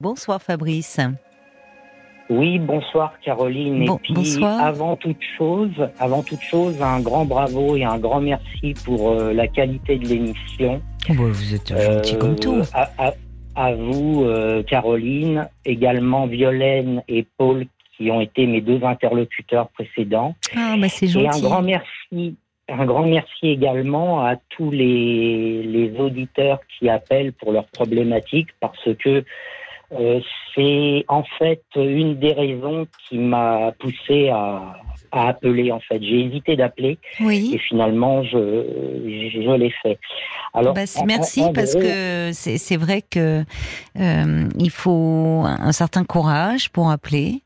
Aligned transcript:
Bonsoir 0.00 0.40
Fabrice. 0.40 0.98
Oui, 2.30 2.58
bonsoir 2.58 3.12
Caroline. 3.22 3.84
Bon- 3.86 3.96
et 3.96 4.00
puis, 4.02 4.14
bonsoir. 4.14 4.60
avant 4.64 4.96
toute 4.96 5.18
chose, 5.36 5.70
avant 5.98 6.22
toute 6.22 6.40
chose, 6.42 6.80
un 6.80 7.00
grand 7.00 7.24
bravo 7.24 7.76
et 7.76 7.84
un 7.84 7.98
grand 7.98 8.20
merci 8.20 8.74
pour 8.84 9.10
euh, 9.10 9.32
la 9.32 9.48
qualité 9.48 9.96
de 9.96 10.06
l'émission. 10.06 10.80
Oh, 11.08 11.12
bah, 11.14 11.14
vous 11.28 11.54
êtes 11.54 11.68
gentil 11.68 12.14
Euh, 12.14 12.18
comme 12.18 12.36
tout. 12.38 12.62
À, 12.72 12.88
à- 12.98 13.14
à 13.56 13.74
vous, 13.74 14.22
euh, 14.24 14.62
Caroline, 14.62 15.48
également 15.64 16.26
Violaine 16.26 17.02
et 17.08 17.26
Paul, 17.36 17.66
qui 17.96 18.10
ont 18.12 18.20
été 18.20 18.46
mes 18.46 18.60
deux 18.60 18.82
interlocuteurs 18.84 19.68
précédents. 19.70 20.34
Ah, 20.56 20.76
bah, 20.78 20.88
c'est 20.88 21.06
Et 21.06 21.26
un 21.26 21.32
gentil. 21.32 21.42
grand 21.42 21.62
merci, 21.62 22.36
un 22.68 22.86
grand 22.86 23.06
merci 23.06 23.48
également 23.48 24.24
à 24.24 24.36
tous 24.50 24.70
les, 24.70 25.64
les 25.64 25.98
auditeurs 25.98 26.60
qui 26.78 26.88
appellent 26.88 27.32
pour 27.32 27.50
leurs 27.52 27.66
problématiques, 27.66 28.48
parce 28.60 28.88
que 29.00 29.24
euh, 29.92 30.20
c'est 30.54 31.04
en 31.08 31.24
fait 31.38 31.62
une 31.76 32.18
des 32.18 32.32
raisons 32.32 32.86
qui 33.08 33.18
m'a 33.18 33.72
poussé 33.78 34.28
à, 34.28 34.76
à 35.12 35.28
appeler. 35.28 35.72
En 35.72 35.80
fait, 35.80 36.00
j'ai 36.02 36.20
hésité 36.26 36.56
d'appeler 36.56 36.98
et 37.18 37.24
Oui. 37.24 37.60
finalement 37.68 38.22
je, 38.22 38.30
je, 38.38 39.42
je 39.42 39.56
l'ai 39.56 39.70
fait. 39.82 39.98
Alors, 40.54 40.74
Bah, 40.74 40.82
en- 40.96 41.04
merci 41.06 41.42
en- 41.42 41.46
en 41.46 41.52
parce 41.52 41.72
gros, 41.74 41.82
que 41.82 42.30
c'est 42.32 42.76
vrai 42.76 43.02
que 43.02 43.42
euh, 43.98 44.48
il 44.58 44.70
faut 44.70 45.42
un 45.46 45.72
certain 45.72 46.04
courage 46.04 46.70
pour 46.70 46.90
appeler 46.90 47.42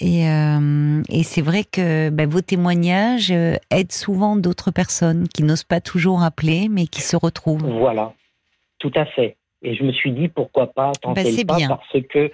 et, 0.00 0.28
euh, 0.28 1.02
et 1.08 1.22
c'est 1.22 1.42
vrai 1.42 1.64
que 1.64 2.10
bah, 2.10 2.26
vos 2.26 2.40
témoignages 2.42 3.30
euh, 3.30 3.56
aident 3.70 3.92
souvent 3.92 4.36
d'autres 4.36 4.70
personnes 4.70 5.28
qui 5.28 5.42
n'osent 5.42 5.64
pas 5.64 5.80
toujours 5.80 6.22
appeler 6.22 6.68
mais 6.70 6.86
qui 6.86 7.00
se 7.02 7.16
retrouvent. 7.16 7.66
Voilà, 7.66 8.12
tout 8.78 8.92
à 8.94 9.04
fait. 9.06 9.36
Et 9.62 9.74
je 9.74 9.84
me 9.84 9.92
suis 9.92 10.12
dit 10.12 10.28
pourquoi 10.28 10.68
pas 10.68 10.92
tenter 11.00 11.30
le 11.30 11.46
pas 11.46 11.56
bien. 11.56 11.68
parce 11.68 12.04
que 12.08 12.30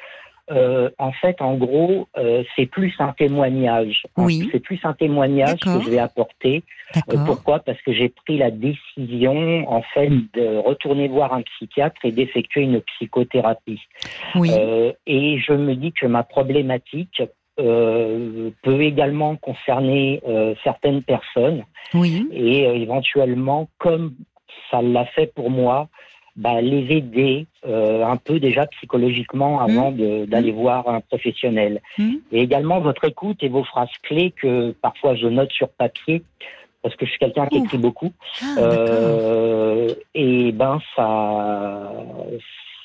euh, 0.50 0.90
en 0.98 1.12
fait, 1.12 1.40
en 1.40 1.54
gros, 1.54 2.08
euh, 2.16 2.42
c'est 2.56 2.66
plus 2.66 2.92
un 2.98 3.12
témoignage. 3.12 4.02
Oui. 4.16 4.48
C'est 4.50 4.60
plus 4.60 4.80
un 4.82 4.92
témoignage 4.92 5.60
que 5.60 5.80
je 5.82 5.88
vais 5.88 5.98
apporter. 5.98 6.64
Euh, 6.96 7.24
pourquoi? 7.24 7.60
Parce 7.60 7.80
que 7.82 7.92
j'ai 7.92 8.08
pris 8.08 8.38
la 8.38 8.50
décision, 8.50 9.70
en 9.70 9.82
fait, 9.94 10.10
de 10.34 10.58
retourner 10.58 11.08
voir 11.08 11.32
un 11.32 11.42
psychiatre 11.42 12.04
et 12.04 12.10
d'effectuer 12.12 12.62
une 12.62 12.80
psychothérapie. 12.80 13.80
Oui. 14.34 14.50
Et 15.06 15.38
je 15.38 15.52
me 15.52 15.74
dis 15.74 15.92
que 15.92 16.06
ma 16.06 16.24
problématique 16.24 17.22
peut 17.56 18.80
également 18.80 19.36
concerner 19.36 20.20
certaines 20.64 21.02
personnes 21.02 21.64
Oui. 21.94 22.26
et 22.32 22.64
éventuellement, 22.82 23.68
comme 23.78 24.14
ça 24.70 24.82
l'a 24.82 25.06
fait 25.06 25.32
pour 25.32 25.50
moi, 25.50 25.88
bah, 26.36 26.60
les 26.60 26.96
aider 26.96 27.46
euh, 27.66 28.04
un 28.04 28.16
peu 28.16 28.40
déjà 28.40 28.66
psychologiquement 28.66 29.60
avant 29.60 29.92
de- 29.92 30.24
d'aller 30.24 30.50
voir 30.52 30.88
un 30.88 31.00
professionnel. 31.00 31.80
Mm. 31.98 32.14
Et 32.32 32.40
également 32.42 32.80
votre 32.80 33.04
écoute 33.04 33.38
et 33.42 33.48
vos 33.48 33.64
phrases 33.64 33.90
clés 34.02 34.32
que 34.32 34.72
parfois 34.82 35.14
je 35.14 35.26
note 35.26 35.52
sur 35.52 35.68
papier 35.68 36.22
parce 36.82 36.96
que 36.96 37.06
je 37.06 37.10
suis 37.10 37.18
quelqu'un 37.18 37.46
qui 37.46 37.58
écrit 37.58 37.78
beaucoup. 37.78 38.12
Ah. 38.42 38.58
Euh, 38.58 39.88
et 40.14 40.52
ben 40.52 40.80
ça, 40.96 41.92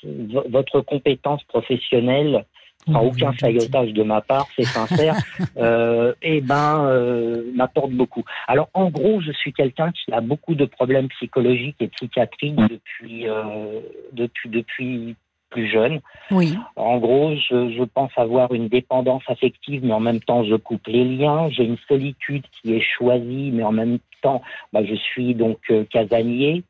votre 0.03 0.81
compétence 0.81 1.43
professionnelle 1.45 2.45
sans 2.91 3.03
Oh, 3.03 3.07
aucun 3.07 3.31
faillotage 3.33 3.93
de 3.93 4.03
ma 4.03 4.21
part, 4.21 4.47
c'est 4.55 4.63
sincère, 4.63 5.15
euh, 5.57 6.13
et 6.21 6.41
ben 6.41 6.85
euh, 6.85 7.43
m'apporte 7.53 7.91
beaucoup. 7.91 8.23
Alors 8.47 8.69
en 8.73 8.89
gros, 8.89 9.21
je 9.21 9.31
suis 9.31 9.53
quelqu'un 9.53 9.91
qui 9.91 10.11
a 10.11 10.21
beaucoup 10.21 10.55
de 10.55 10.65
problèmes 10.65 11.07
psychologiques 11.09 11.77
et 11.79 11.87
psychiatriques 11.87 12.55
depuis 12.55 13.27
euh, 13.27 13.81
depuis 14.13 14.49
depuis 14.49 15.15
plus 15.49 15.69
jeune. 15.69 16.01
Oui. 16.31 16.57
En 16.75 16.97
gros, 16.97 17.33
je, 17.35 17.71
je 17.71 17.83
pense 17.83 18.11
avoir 18.17 18.53
une 18.53 18.67
dépendance 18.67 19.23
affective, 19.27 19.83
mais 19.83 19.93
en 19.93 19.99
même 19.99 20.19
temps, 20.19 20.43
je 20.43 20.55
coupe 20.55 20.87
les 20.87 21.05
liens. 21.05 21.49
J'ai 21.49 21.63
une 21.63 21.77
solitude 21.87 22.43
qui 22.51 22.73
est 22.73 22.81
choisie, 22.81 23.51
mais 23.53 23.63
en 23.63 23.71
même 23.71 23.99
temps, 24.21 24.41
bah, 24.73 24.83
je 24.83 24.95
suis 24.95 25.35
donc 25.35 25.59
euh, 25.71 25.85
casanier. 25.85 26.63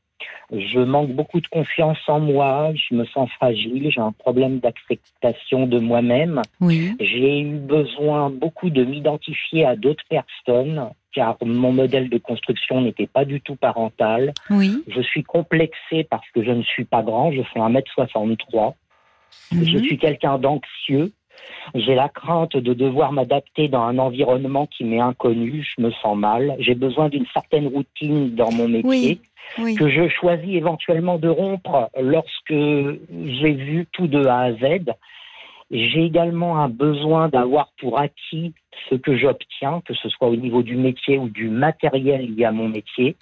Je 0.52 0.80
manque 0.80 1.12
beaucoup 1.12 1.42
de 1.42 1.48
confiance 1.48 1.98
en 2.08 2.20
moi. 2.20 2.72
Je 2.74 2.96
me 2.96 3.06
sens 3.06 3.30
fragile. 3.32 3.90
J'ai 3.92 4.00
un 4.02 4.14
problème 4.14 4.60
d'acceptation 4.60 5.68
de 5.68 5.80
moi-même. 5.80 6.42
Oui. 6.62 6.96
J'ai 7.00 7.42
eu 7.42 7.58
besoin 7.58 8.30
beaucoup 8.30 8.70
de 8.70 8.84
m'identifier 8.84 9.66
à 9.66 9.76
d'autres 9.76 10.06
personnes, 10.10 10.90
car 11.14 11.36
mon 11.44 11.74
modèle 11.74 12.10
de 12.10 12.18
construction 12.18 12.82
n'était 12.82 13.08
pas 13.08 13.26
du 13.26 13.42
tout 13.42 13.56
parental. 13.56 14.34
Oui. 14.50 14.84
Je 14.88 15.02
suis 15.02 15.24
complexé 15.24 16.06
parce 16.10 16.28
que 16.34 16.44
je 16.44 16.52
ne 16.52 16.64
suis 16.64 16.86
pas 16.86 17.04
grand. 17.04 17.32
Je 17.32 17.42
fais 17.54 17.60
1m63. 17.60 18.74
Je 19.52 19.58
Mhm. 19.58 19.84
suis 19.84 19.98
quelqu'un 19.98 20.38
d'anxieux. 20.38 21.12
J'ai 21.76 21.96
la 21.96 22.10
crainte 22.10 22.56
de 22.56 22.74
devoir 22.74 23.12
m'adapter 23.12 23.68
dans 23.68 23.84
un 23.84 23.98
environnement 23.98 24.68
qui 24.68 24.84
m'est 24.84 25.00
inconnu. 25.00 25.68
Je 25.78 25.82
me 25.84 25.92
sens 25.92 26.18
mal. 26.18 26.56
J'ai 26.60 26.76
besoin 26.76 27.10
d'une 27.10 27.26
certaine 27.34 27.68
routine 27.68 28.36
dans 28.36 28.52
mon 28.52 28.68
métier 28.68 28.84
Oui. 28.84 29.22
Oui. 29.58 29.76
que 29.76 29.90
je 29.90 30.10
choisis 30.10 30.56
éventuellement 30.56 31.18
de 31.18 31.30
rompre 31.30 31.90
lorsque 32.00 32.54
j'ai 32.54 33.54
vu 33.54 33.88
tout 33.94 34.08
de 34.08 34.26
A 34.26 34.40
à 34.40 34.52
Z. 34.54 34.92
J'ai 35.72 36.04
également 36.04 36.60
un 36.60 36.70
besoin 36.70 37.30
d'avoir 37.30 37.70
pour 37.80 38.00
acquis 38.00 38.54
ce 38.90 38.96
que 38.96 39.18
j'obtiens, 39.18 39.82
que 39.86 39.94
ce 39.94 40.10
soit 40.10 40.28
au 40.30 40.36
niveau 40.36 40.64
du 40.64 40.76
métier 40.76 41.18
ou 41.18 41.30
du 41.30 41.50
matériel 41.50 42.34
lié 42.36 42.46
à 42.46 42.52
mon 42.52 42.70
métier. 42.70 43.16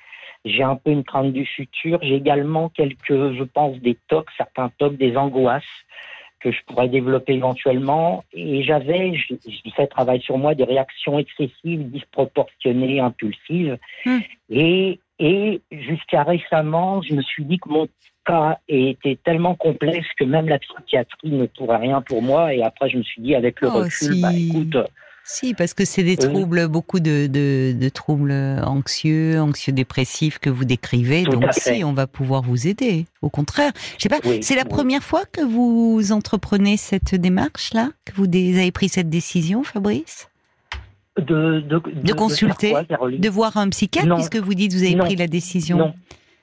J'ai 0.46 0.62
un 0.62 0.76
peu 0.76 0.92
une 0.92 1.04
crainte 1.04 1.34
du 1.34 1.46
futur. 1.46 2.00
J'ai 2.04 2.16
également 2.16 2.70
quelques, 2.70 3.34
je 3.34 3.44
pense, 3.44 3.78
des 3.80 3.98
tocs, 4.08 4.30
certains 4.38 4.70
tocs, 4.78 4.98
des 4.98 5.18
angoisses 5.18 5.64
que 6.46 6.52
je 6.52 6.60
pourrais 6.68 6.88
développer 6.88 7.34
éventuellement. 7.34 8.24
Et 8.32 8.64
j'avais, 8.64 9.16
je, 9.16 9.34
je 9.48 9.72
fais 9.76 9.88
travail 9.88 10.22
sur 10.22 10.38
moi, 10.38 10.54
des 10.54 10.64
réactions 10.64 11.18
excessives, 11.18 11.90
disproportionnées, 11.90 13.00
impulsives. 13.00 13.80
Hmm. 14.06 14.20
Et, 14.52 15.00
et 15.18 15.62
jusqu'à 15.72 16.22
récemment, 16.22 17.02
je 17.02 17.16
me 17.16 17.24
suis 17.24 17.46
dit 17.46 17.58
que 17.58 17.70
mon 17.70 17.88
cas 18.28 18.60
était 18.68 19.18
tellement 19.24 19.56
complexe 19.56 20.08
que 20.20 20.24
même 20.24 20.48
la 20.48 20.60
psychiatrie 20.60 21.32
ne 21.32 21.48
pourrait 21.48 21.78
rien 21.78 22.02
pour 22.02 22.22
moi. 22.22 22.54
Et 22.54 22.62
après, 22.62 22.90
je 22.90 22.98
me 22.98 23.04
suis 23.04 23.24
dit, 23.24 23.34
avec 23.34 23.60
le 23.62 23.70
Oh, 23.70 23.80
recul, 23.80 24.14
si. 24.14 24.22
bah, 24.22 24.34
écoute, 24.34 24.78
Si, 25.28 25.56
parce 25.56 25.74
que 25.74 25.86
c'est 25.86 26.04
des 26.04 26.12
Oui. 26.12 26.30
troubles, 26.34 26.68
beaucoup 26.68 27.00
de, 27.00 27.26
de, 27.26 27.74
de 27.74 27.90
troubles 27.90 28.32
anxieux, 28.64 29.42
anxieux-dépressifs 29.42 30.38
que 30.38 30.52
vous 30.52 30.66
décrivez. 30.66 31.24
Tout 31.24 31.32
donc 31.32 31.52
si, 31.52 31.84
on 31.84 31.94
va 31.94 32.06
pouvoir 32.06 32.44
vous 32.44 32.68
aider. 32.68 33.06
Au 33.24 33.30
contraire, 33.32 33.72
je 33.98 34.04
sais 34.04 34.10
pas. 34.10 34.20
Oui, 34.24 34.44
c'est 34.44 34.56
la 34.56 34.62
oui. 34.62 34.70
première 34.70 35.02
fois 35.02 35.24
que 35.26 35.42
vous 35.42 36.12
entreprenez 36.12 36.78
cette 36.78 37.16
démarche-là, 37.16 37.90
que 38.06 38.14
vous 38.14 38.26
avez 38.26 38.72
pris 38.72 38.88
cette 38.88 39.10
décision, 39.10 39.64
Fabrice, 39.64 40.30
de, 41.18 41.60
de, 41.62 42.14
consulter, 42.14 42.72
quoi, 42.72 42.84
de 42.84 43.30
voir 43.30 43.58
un 43.58 43.70
psychiatre, 43.70 44.08
Non. 44.08 44.16
puisque 44.18 44.36
vous 44.38 44.54
dites 44.54 44.74
que 44.74 44.78
vous 44.78 44.84
avez 44.84 44.96
Non. 44.96 45.06
pris 45.06 45.16
la 45.16 45.28
décision? 45.28 45.78
Non. 45.78 45.94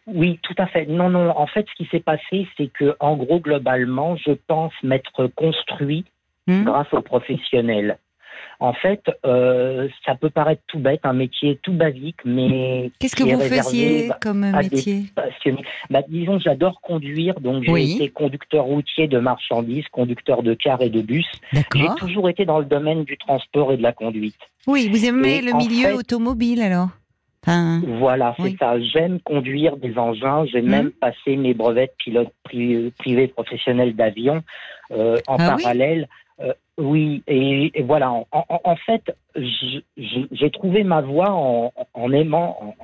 Oui, 0.08 0.40
tout 0.42 0.54
à 0.58 0.66
fait. 0.66 0.86
Non, 0.86 1.08
non. 1.08 1.30
En 1.38 1.46
fait, 1.46 1.64
ce 1.70 1.74
qui 1.84 1.88
s'est 1.90 2.00
passé, 2.00 2.48
c'est 2.56 2.68
que, 2.76 2.96
en 2.98 3.16
gros, 3.16 3.38
globalement, 3.38 4.16
je 4.16 4.32
pense 4.48 4.72
m'être 4.82 5.28
construit 5.36 6.04
Hmm? 6.48 6.64
grâce 6.64 6.92
aux 6.92 7.02
professionnels. 7.02 7.98
En 8.62 8.74
fait, 8.74 9.02
euh, 9.26 9.88
ça 10.06 10.14
peut 10.14 10.30
paraître 10.30 10.62
tout 10.68 10.78
bête, 10.78 11.00
un 11.02 11.14
métier 11.14 11.58
tout 11.64 11.72
basique, 11.72 12.18
mais 12.24 12.92
Qu'est-ce 13.00 13.16
que 13.16 13.24
vous 13.24 13.40
faisiez 13.40 14.06
bah, 14.08 14.18
comme 14.22 14.48
métier. 14.52 15.02
Bah, 15.90 16.00
disons, 16.08 16.38
j'adore 16.38 16.80
conduire, 16.80 17.40
donc 17.40 17.64
j'ai 17.64 17.72
Oui. 17.72 17.94
été 17.96 18.08
conducteur 18.10 18.64
routier 18.64 19.08
de 19.08 19.18
marchandises, 19.18 19.86
conducteur 19.90 20.44
de 20.44 20.54
cars 20.54 20.80
et 20.80 20.90
de 20.90 21.02
bus. 21.02 21.26
J'ai 21.74 21.88
toujours 21.98 22.28
été 22.28 22.44
dans 22.44 22.60
le 22.60 22.64
domaine 22.64 23.02
du 23.02 23.18
transport 23.18 23.72
et 23.72 23.76
de 23.76 23.82
la 23.82 23.92
conduite. 23.92 24.38
Oui, 24.68 24.88
vous 24.88 25.04
aimez 25.06 25.38
Et 25.38 25.42
le 25.42 25.54
milieu 25.54 25.88
fait- 25.88 25.92
automobile 25.94 26.62
alors 26.62 26.90
Enfin, 27.44 27.80
Voilà, 27.98 28.34
c'est 28.36 28.42
Oui. 28.44 28.56
ça. 28.60 28.78
J'aime 28.80 29.18
conduire 29.18 29.76
des 29.76 29.98
engins. 29.98 30.44
J'ai 30.46 30.62
Mhm. 30.62 30.68
même 30.70 30.90
passé 30.92 31.34
mes 31.36 31.54
brevets 31.54 31.88
de 31.88 31.92
pilote 31.98 32.30
pri- 32.44 32.92
privé 32.96 33.26
professionnel 33.26 33.96
d'avion 33.96 34.44
euh, 34.92 35.16
en 35.26 35.36
Ah 35.40 35.54
oui 35.56 35.62
parallèle. 35.64 36.06
Euh, 36.40 36.52
oui, 36.78 37.22
et, 37.26 37.70
et 37.78 37.82
voilà. 37.82 38.10
En, 38.10 38.26
en- 38.32 38.60
en 38.64 38.76
fait, 38.76 39.14
j'ai 39.36 40.50
trouvé 40.50 40.84
ma 40.84 41.00
voie 41.00 41.30
en, 41.30 41.72
en 41.94 42.12
aimant 42.12 42.74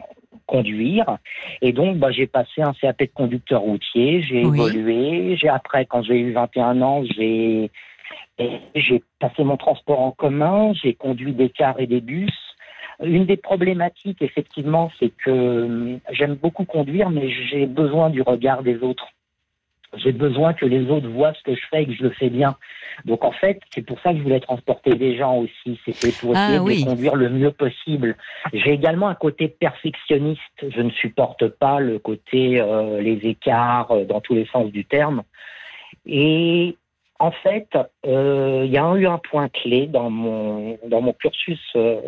conduire. 0.47 1.19
Et 1.63 1.73
donc, 1.73 1.99
bah, 1.99 2.11
j'ai 2.11 2.27
passé 2.27 2.63
un 2.63 2.73
CAP 2.73 3.01
de 3.01 3.11
conducteur 3.15 3.61
routier. 3.61 4.23
J'ai 4.23 4.45
Oui. 4.45 4.59
évolué. 4.59 5.37
J'ai 5.37 5.49
après, 5.49 5.87
quand 5.87 6.03
j'ai 6.03 6.19
eu 6.19 6.33
21 6.33 6.83
ans, 6.83 7.05
j'ai 7.05 7.71
j'ai 8.75 9.03
passé 9.21 9.43
mon 9.45 9.57
transport 9.57 10.01
en 10.01 10.13
commun. 10.13 10.73
J'ai 10.75 10.95
conduit 10.95 11.33
des 11.33 11.51
cars 11.51 11.79
et 11.79 11.87
des 11.87 12.01
bus. 12.01 12.33
Une 13.03 13.27
des 13.27 13.37
problématiques, 13.37 14.23
effectivement, 14.23 14.91
c'est 14.99 15.11
que 15.25 15.31
hum, 15.31 16.01
j'aime 16.11 16.35
beaucoup 16.35 16.65
conduire, 16.65 17.11
mais 17.11 17.31
j'ai 17.31 17.67
besoin 17.67 18.11
du 18.11 18.23
regard 18.23 18.63
des 18.63 18.79
autres. 18.83 19.07
J'ai 19.97 20.13
besoin 20.13 20.53
que 20.53 20.67
les 20.67 20.91
autres 20.91 21.09
voient 21.09 21.33
ce 21.35 21.43
que 21.43 21.55
je 21.55 21.63
fais 21.71 21.83
et 21.83 21.87
que 21.87 21.93
je 21.95 22.03
le 22.03 22.11
fais 22.11 22.29
bien. 22.31 22.57
Donc 23.05 23.25
en 23.25 23.33
fait, 23.33 23.61
c'est 23.75 23.83
pour 23.83 23.99
ça 24.01 24.13
que 24.13 24.19
je 24.19 24.23
voulais 24.23 24.41
transporter 24.41 24.95
des 24.95 25.17
gens 25.17 25.37
aussi. 25.37 25.79
C'était 25.85 26.13
pour 26.21 26.33
Ah, 26.37 26.45
essayer 26.47 26.59
de 26.59 26.65
oui. 26.65 26.77
les 26.79 26.85
conduire 26.85 27.15
le 27.15 27.31
mieux 27.31 27.53
possible. 27.53 28.17
J'ai 28.53 28.73
également 28.73 29.09
un 29.09 29.15
côté 29.15 29.49
perfectionniste. 29.49 30.41
Je 30.69 30.83
ne 30.83 30.91
supporte 30.91 31.47
pas 31.49 31.81
le 31.81 31.99
côté 31.99 32.61
euh, 32.61 33.01
les 33.01 33.19
écarts 33.25 33.91
euh, 33.93 34.05
dans 34.05 34.21
tous 34.21 34.35
les 34.35 34.47
sens 34.47 34.71
du 34.71 34.85
terme. 34.85 35.23
Et 36.07 36.77
En 37.21 37.33
fait, 37.33 37.67
euh, 38.07 38.63
il 38.65 38.71
y 38.71 38.79
a 38.79 38.95
eu 38.95 39.05
un 39.09 39.19
point 39.19 39.49
clé 39.49 39.89
dans 39.89 40.09
mon, 40.09 40.79
dans 40.87 41.01
mon 41.01 41.13
cursus 41.13 41.59
euh, 41.75 42.01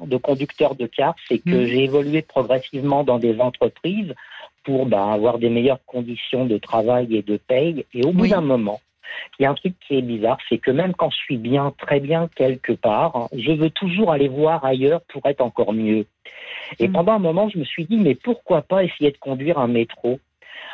de 0.00 0.16
conducteur 0.16 0.76
de 0.76 0.86
car, 0.86 1.16
c'est 1.26 1.38
que 1.40 1.50
Mm. 1.50 1.66
j'ai 1.66 1.82
évolué 1.84 2.22
progressivement 2.22 3.02
dans 3.02 3.18
des 3.18 3.40
entreprises 3.40 4.14
pour 4.64 4.86
bah, 4.86 5.12
avoir 5.12 5.38
des 5.38 5.50
meilleures 5.50 5.84
conditions 5.86 6.46
de 6.46 6.58
travail 6.58 7.14
et 7.16 7.22
de 7.22 7.36
paye. 7.36 7.84
Et 7.94 8.02
au 8.04 8.12
bout 8.12 8.22
Oui. 8.22 8.30
d'un 8.30 8.40
moment, 8.40 8.80
il 9.38 9.44
y 9.44 9.46
a 9.46 9.50
un 9.50 9.54
truc 9.54 9.74
qui 9.86 9.96
est 9.96 10.02
bizarre, 10.02 10.38
c'est 10.48 10.58
que 10.58 10.70
même 10.70 10.94
quand 10.94 11.10
je 11.10 11.16
suis 11.16 11.36
bien, 11.36 11.72
très 11.78 12.00
bien 12.00 12.28
quelque 12.34 12.72
part, 12.72 13.14
hein, 13.16 13.28
je 13.36 13.52
veux 13.52 13.70
toujours 13.70 14.12
aller 14.12 14.28
voir 14.28 14.64
ailleurs 14.64 15.02
pour 15.12 15.24
être 15.26 15.40
encore 15.40 15.72
mieux. 15.72 16.06
Et 16.78 16.88
Mm. 16.88 16.92
pendant 16.92 17.12
un 17.12 17.18
moment, 17.18 17.48
je 17.48 17.58
me 17.58 17.64
suis 17.64 17.84
dit, 17.84 17.96
mais 17.96 18.14
pourquoi 18.14 18.62
pas 18.62 18.84
essayer 18.84 19.10
de 19.10 19.18
conduire 19.18 19.58
un 19.58 19.68
métro? 19.68 20.18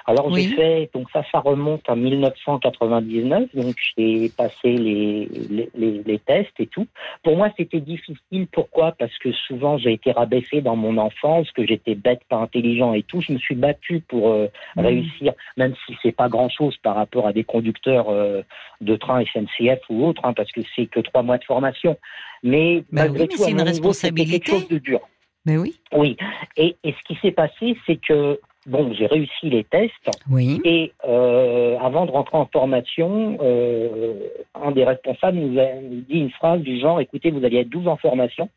Alors 0.07 0.27
Oui. 0.31 0.49
j'ai 0.49 0.57
fait, 0.57 0.91
donc 0.95 1.09
ça, 1.13 1.23
ça 1.31 1.41
remonte 1.41 1.83
à 1.89 1.95
1999, 1.95 3.49
donc 3.55 3.75
j'ai 3.97 4.29
passé 4.37 4.73
les, 4.77 5.27
les, 5.51 5.71
les- 5.75 6.03
les 6.05 6.19
tests 6.19 6.59
et 6.59 6.67
tout. 6.67 6.87
Pour 7.23 7.37
moi, 7.37 7.51
c'était 7.57 7.81
difficile. 7.81 8.47
Pourquoi? 8.53 8.93
Parce 8.93 9.17
que 9.19 9.33
souvent, 9.33 9.79
j'ai 9.79 9.93
été 9.93 10.13
rabaissé 10.13 10.61
dans 10.61 10.77
mon 10.77 10.97
enfance, 10.99 11.51
que 11.53 11.67
j'étais 11.67 11.95
bête, 11.95 12.21
pas 12.29 12.37
intelligent 12.37 12.93
et 12.95 13.03
tout. 13.03 13.21
Je 13.21 13.33
me 13.33 13.39
suis 13.39 13.55
battu 13.55 14.01
pour 14.01 14.29
euh, 14.31 14.49
Mm. 14.77 14.81
réussir, 14.81 15.33
même 15.57 15.75
si 15.87 15.97
c'est 16.03 16.13
pas 16.13 16.29
grand-chose 16.29 16.77
par 16.83 16.95
rapport 16.97 17.27
à 17.27 17.33
des 17.33 17.45
conducteurs 17.45 18.09
euh, 18.11 18.43
de 18.81 18.97
train 18.97 19.23
SNCF 19.25 19.81
ou 19.89 20.05
autres, 20.07 20.25
hein, 20.25 20.33
parce 20.33 20.51
que 20.53 20.61
c'est 20.75 20.87
que 20.87 21.01
trois 21.01 21.23
mois 21.23 21.39
de 21.39 21.45
formation. 21.45 21.97
Mais 22.43 22.79
Bah 22.93 23.03
malgré 23.05 23.23
oui, 23.23 23.29
tout, 23.29 23.37
c'est 23.39 23.51
une 23.51 23.57
niveau, 23.59 23.93
c'était 23.93 24.15
quelque 24.25 24.33
responsabilité. 24.33 24.51
chose 24.53 24.69
de 24.69 24.79
dur. 24.79 25.01
Mais 25.47 25.57
oui. 25.57 25.75
Oui. 25.93 26.17
Et, 26.57 26.77
et 26.85 26.93
ce 26.93 27.03
qui 27.07 27.19
s'est 27.21 27.33
passé, 27.33 27.77
c'est 27.87 27.97
que 27.97 28.39
bon, 28.67 28.93
j'ai 28.93 29.07
réussi 29.07 29.51
les 29.51 29.65
tests. 29.65 30.11
Oui. 30.31 30.61
Et 30.65 30.93
euh, 31.07 31.79
avant 31.79 32.07
de 32.07 32.11
rentrer 32.11 32.37
en 32.37 32.47
formation, 32.47 33.39
euh, 33.41 34.15
un 34.55 34.71
des 34.73 34.85
responsables 34.85 35.39
nous 35.39 35.59
a 35.59 35.67
dit 35.81 36.19
une 36.19 36.31
phrase 36.31 36.61
du 36.61 36.79
genre 36.81 37.01
écoutez, 37.01 37.31
vous 37.31 37.45
allez 37.45 37.59
être 37.59 37.69
12 37.71 37.89
en 37.89 37.97
formation, 37.97 38.49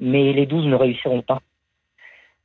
mais 0.00 0.32
les 0.32 0.46
12 0.46 0.66
ne 0.66 0.74
réussiront 0.74 1.22
pas. 1.22 1.40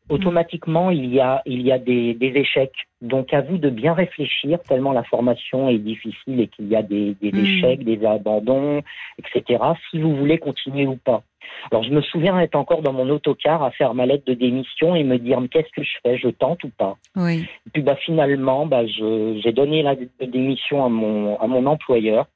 Automatiquement, 0.09 0.89
il 0.89 1.13
y 1.13 1.21
a, 1.21 1.41
il 1.45 1.61
y 1.61 1.71
a 1.71 1.77
des, 1.79 2.13
des 2.15 2.33
échecs. 2.35 2.75
Donc, 3.01 3.33
à 3.33 3.39
vous 3.41 3.57
de 3.57 3.69
bien 3.69 3.93
réfléchir, 3.93 4.59
tellement 4.67 4.91
la 4.91 5.03
formation 5.03 5.69
est 5.69 5.77
difficile 5.77 6.41
et 6.41 6.47
qu'il 6.47 6.67
y 6.67 6.75
a 6.75 6.81
des, 6.83 7.15
des 7.21 7.31
Mm. 7.31 7.45
échecs, 7.45 7.83
des 7.85 8.05
abandons, 8.05 8.81
etc., 9.19 9.63
si 9.89 10.01
vous 10.01 10.13
voulez 10.17 10.37
continuer 10.37 10.85
ou 10.85 10.97
pas. 10.97 11.23
Alors, 11.71 11.83
je 11.83 11.91
me 11.91 12.01
souviens 12.01 12.39
être 12.39 12.55
encore 12.55 12.81
dans 12.81 12.93
mon 12.93 13.09
autocar 13.09 13.63
à 13.63 13.71
faire 13.71 13.93
ma 13.93 14.05
lettre 14.05 14.25
de 14.25 14.33
démission 14.33 14.95
et 14.95 15.03
me 15.03 15.17
dire 15.17 15.39
qu'est-ce 15.51 15.71
que 15.75 15.83
je 15.83 15.91
fais? 16.03 16.17
Je 16.17 16.29
tente 16.29 16.63
ou 16.63 16.69
pas? 16.69 16.97
Oui. 17.15 17.45
et 17.67 17.69
puis 17.71 17.81
bah, 17.83 17.95
finalement, 17.95 18.65
bah, 18.65 18.85
j'ai 18.85 19.51
donné 19.51 19.83
la 19.83 19.95
démission 20.25 20.85
à 20.85 20.89
mon, 20.89 21.39
à 21.39 21.47
mon 21.47 21.65
employeur. 21.65 22.27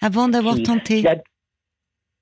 Avant 0.00 0.28
d'avoir 0.28 0.56
tenté. 0.62 1.06
a- 1.06 1.16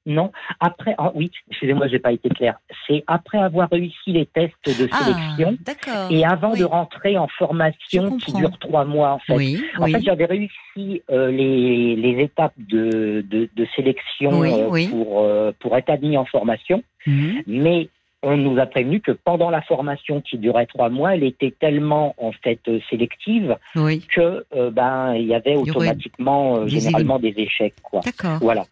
Non, 0.06 0.32
après, 0.61 0.94
ah, 0.97 1.12
oui, 1.14 1.31
excusez-moi, 1.50 1.87
j'ai 1.88 1.99
pas 1.99 2.12
été 2.12 2.31
clair. 2.31 2.56
C'est 2.87 3.05
après 3.06 3.38
avoir 3.38 3.69
réussi 3.70 4.12
les 4.12 4.25
tests 4.25 4.55
de 4.67 4.88
Ah, 4.93 5.05
sélection 5.05 5.58
d'accord. 5.61 6.11
et 6.11 6.25
avant 6.25 6.52
oui. 6.52 6.58
de 6.61 6.64
rentrer 6.64 7.19
en 7.19 7.29
formation 7.29 8.17
qui 8.17 8.32
dure 8.32 8.58
trois 8.58 8.85
mois 8.87 9.12
en 9.12 9.19
fait. 9.19 9.35
Oui, 9.37 9.62
En 9.79 9.85
oui. 9.85 9.93
fait, 9.93 10.00
j'avais 10.02 10.25
réussi 10.25 11.02
euh, 11.11 11.31
les, 11.31 11.97
les 11.97 12.23
étapes 12.23 12.55
de, 12.56 13.25
de, 13.29 13.49
de 13.55 13.67
sélection 13.76 14.43
euh. 14.43 14.88
Pour, 14.88 15.20
euh, 15.23 15.52
pour 15.61 15.76
être 15.76 15.91
admis 15.91 16.17
en 16.17 16.25
formation. 16.25 16.82
Mhm. 17.06 17.43
Mais 17.47 17.88
on 18.22 18.37
nous 18.37 18.58
a 18.58 18.67
prévenu 18.67 19.00
que 19.00 19.12
pendant 19.12 19.49
la 19.50 19.62
formation 19.62 20.20
qui 20.20 20.37
durait 20.37 20.67
trois 20.67 20.90
mois, 20.90 21.14
elle 21.14 21.25
était 21.25 21.55
tellement 21.58 22.14
en 22.19 22.32
fait 22.32 22.61
euh, 22.69 22.78
sélective 22.90 23.56
Oui. 23.76 24.05
que 24.14 24.44
euh, 24.55 24.70
ben 24.70 25.14
il 25.14 25.26
y 25.26 25.34
avait 25.34 25.56
automatiquement 25.56 26.56
euh, 26.58 26.64
des 26.64 26.70
généralement 26.81 27.19
des 27.19 27.32
échecs 27.37 27.75
quoi. 27.82 28.00
D'accord. 28.05 28.38
Voilà. 28.43 28.64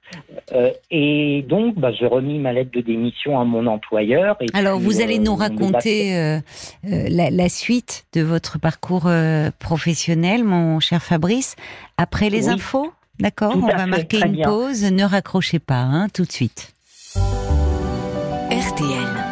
Euh, 0.52 0.70
et 0.90 1.44
donc 1.48 1.76
bah, 1.76 1.92
j'ai 1.92 2.06
remis 2.06 2.38
ma 2.38 2.52
lettre 2.52 2.70
de 2.72 2.80
démission 2.82 3.40
à 3.40 3.44
mon 3.44 3.66
employeur. 3.66 4.36
Et 4.40 4.46
Alors, 4.52 4.78
puis, 4.78 4.86
vous 4.86 5.00
euh, 5.00 5.04
allez 5.04 5.18
nous 5.18 5.32
on 5.32 5.36
nous 5.36 5.42
a- 5.42 5.48
raconter 5.48 6.40
la, 6.84 7.30
la 7.30 7.48
suite 7.48 8.04
de 8.12 8.20
votre 8.22 8.58
parcours 8.58 9.06
euh, 9.06 9.50
professionnel, 9.58 10.44
mon 10.44 10.78
cher 10.80 11.02
Fabrice, 11.02 11.56
après 11.96 12.28
les 12.30 12.48
Oui. 12.48 12.54
infos. 12.54 12.92
D'accord 13.18 13.52
On 13.56 13.66
va 13.66 13.78
fait, 13.78 13.86
marquer 13.86 14.20
une 14.24 14.32
bien. 14.32 14.44
pause. 14.48 14.84
Ne 14.92 15.04
raccrochez 15.04 15.58
pas, 15.58 15.80
hein, 15.80 16.06
tout 16.12 16.24
de 16.24 16.30
suite. 16.32 16.72
RTL. 18.50 19.27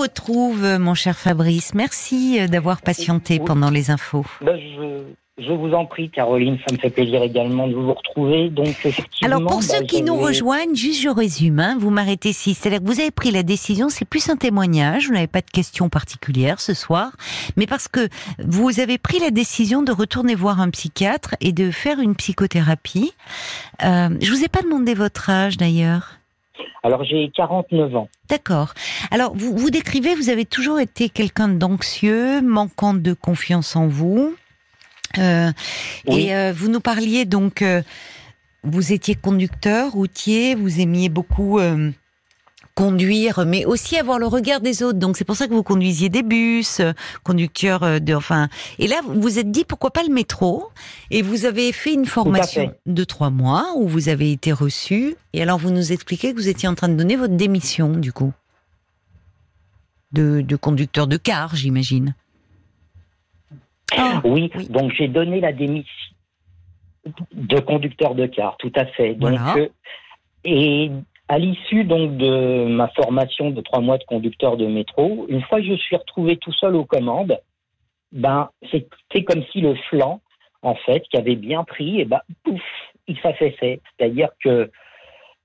Retrouve, 0.00 0.64
euh, 0.64 0.78
mon 0.78 0.94
cher 0.94 1.16
Fabrice. 1.18 1.74
Merci 1.74 2.38
euh, 2.40 2.46
d'avoir 2.48 2.80
patienté 2.80 3.34
Oui. 3.38 3.44
pendant 3.44 3.68
les 3.68 3.90
infos. 3.90 4.24
bah, 4.40 4.52
je, 4.56 5.02
je 5.38 5.52
vous 5.52 5.72
en 5.74 5.84
prie, 5.84 6.08
Caroline, 6.10 6.58
ça 6.66 6.74
me 6.74 6.78
fait 6.78 6.88
plaisir 6.88 7.22
également 7.22 7.68
de 7.68 7.74
vous 7.74 7.92
retrouver. 7.92 8.48
Donc. 8.48 8.74
Alors 9.22 9.42
pour 9.42 9.58
bah, 9.58 9.62
ceux 9.62 9.84
qui 9.84 10.02
nous 10.02 10.16
rejoignent, 10.16 10.74
juste 10.74 11.02
je 11.02 11.10
résume, 11.10 11.60
hein, 11.60 11.76
vous 11.78 11.90
m'arrêtez 11.90 12.30
ici. 12.30 12.54
C'est-à-dire 12.54 12.80
que 12.80 12.86
vous 12.86 13.00
avez 13.00 13.10
pris 13.10 13.30
la 13.30 13.42
décision, 13.42 13.90
c'est 13.90 14.06
plus 14.06 14.30
un 14.30 14.36
témoignage, 14.36 15.08
vous 15.08 15.12
n'avez 15.14 15.26
pas 15.26 15.42
de 15.42 15.50
questions 15.50 15.90
particulières 15.90 16.60
ce 16.60 16.72
soir, 16.72 17.12
mais 17.56 17.66
parce 17.66 17.86
que 17.88 18.08
vous 18.42 18.80
avez 18.80 18.96
pris 18.96 19.18
la 19.18 19.30
décision 19.30 19.82
de 19.82 19.92
retourner 19.92 20.34
voir 20.34 20.60
un 20.60 20.70
psychiatre 20.70 21.34
et 21.42 21.52
de 21.52 21.70
faire 21.70 22.00
une 22.00 22.14
psychothérapie. 22.14 23.12
Euh, 23.84 24.08
je 24.20 24.30
vous 24.30 24.44
ai 24.44 24.48
pas 24.48 24.62
demandé 24.62 24.94
votre 24.94 25.28
âge 25.28 25.58
d'ailleurs. 25.58 26.19
Alors 26.82 27.04
j'ai 27.04 27.30
49 27.34 27.96
ans. 27.96 28.08
D'accord. 28.28 28.74
Alors, 29.10 29.34
vous, 29.34 29.56
vous 29.56 29.70
décrivez, 29.70 30.14
vous 30.14 30.30
avez 30.30 30.44
toujours 30.44 30.80
été 30.80 31.08
quelqu'un 31.08 31.48
d'anxieux, 31.48 32.40
manquant 32.40 32.94
de 32.94 33.12
confiance 33.12 33.76
en 33.76 33.86
vous. 33.86 34.34
Euh, 35.18 35.50
Oui. 36.06 36.26
Et 36.26 36.34
euh, 36.34 36.52
vous 36.54 36.68
nous 36.68 36.80
parliez 36.80 37.24
donc, 37.24 37.62
euh, 37.62 37.82
vous 38.62 38.92
étiez 38.92 39.14
conducteur, 39.14 39.92
routier, 39.92 40.54
vous 40.54 40.80
aimiez 40.80 41.08
beaucoup 41.08 41.58
conduire, 42.80 43.44
mais 43.46 43.64
aussi 43.66 43.96
avoir 43.98 44.18
le 44.18 44.26
regard 44.26 44.60
des 44.60 44.82
autres. 44.82 44.98
Donc 44.98 45.16
c'est 45.16 45.24
pour 45.24 45.36
ça 45.36 45.46
que 45.46 45.52
vous 45.52 45.62
conduisiez 45.62 46.08
des 46.08 46.22
bus, 46.22 46.80
euh, 46.80 46.92
conducteur 47.24 47.82
euh, 47.82 47.98
de, 47.98 48.14
enfin. 48.14 48.48
Et 48.78 48.86
là, 48.88 49.00
vous 49.04 49.20
vous 49.20 49.38
êtes 49.38 49.50
dit 49.50 49.64
pourquoi 49.64 49.90
pas 49.90 50.02
le 50.02 50.12
métro? 50.12 50.68
Et 51.10 51.22
vous 51.22 51.44
avez 51.44 51.72
fait 51.72 51.92
une 51.92 52.06
formation 52.06 52.68
fait. 52.68 52.80
de 52.86 53.04
trois 53.04 53.30
mois 53.30 53.66
où 53.76 53.86
vous 53.86 54.08
avez 54.08 54.32
été 54.32 54.52
reçu. 54.52 55.14
Et 55.32 55.42
alors 55.42 55.58
vous 55.58 55.70
nous 55.70 55.92
expliquez 55.92 56.32
que 56.32 56.36
vous 56.36 56.48
étiez 56.48 56.68
en 56.68 56.74
train 56.74 56.88
de 56.88 56.94
donner 56.96 57.16
votre 57.16 57.36
démission 57.36 57.90
du 57.90 58.12
coup 58.12 58.32
de, 60.12 60.40
de 60.40 60.56
conducteur 60.56 61.06
de 61.06 61.16
car, 61.16 61.54
j'imagine. 61.54 62.14
Ah, 63.96 64.20
Oui, 64.24 64.50
oui. 64.56 64.68
donc 64.68 64.92
j'ai 64.96 65.08
donné 65.08 65.40
la 65.40 65.52
démission 65.52 65.84
de 67.32 67.60
conducteur 67.60 68.14
de 68.14 68.26
car, 68.26 68.56
tout 68.58 68.72
à 68.74 68.86
fait. 68.86 69.14
Donc, 69.14 69.30
Voilà. 69.38 69.56
euh, 69.56 69.68
et 70.44 70.90
à 71.30 71.38
l'issue 71.38 71.84
donc 71.84 72.16
de 72.16 72.66
ma 72.66 72.88
formation 72.88 73.50
de 73.50 73.60
trois 73.60 73.78
mois 73.80 73.98
de 73.98 74.04
conducteur 74.04 74.56
de 74.56 74.66
métro, 74.66 75.26
une 75.28 75.42
fois 75.42 75.60
que 75.60 75.66
je 75.66 75.74
suis 75.74 75.94
retrouvé 75.94 76.36
tout 76.36 76.52
seul 76.52 76.74
aux 76.74 76.84
commandes, 76.84 77.38
ben 78.10 78.50
c'est 78.72 79.22
comme 79.22 79.44
si 79.52 79.60
le 79.60 79.76
flanc, 79.88 80.20
en 80.62 80.74
fait, 80.74 81.04
qui 81.08 81.16
avait 81.16 81.36
bien 81.36 81.62
pris, 81.62 82.00
et 82.00 82.04
ben 82.04 82.20
pouf, 82.42 82.60
il 83.06 83.16
s'affaissait. 83.20 83.80
C'est-à-dire 83.96 84.30
que 84.42 84.72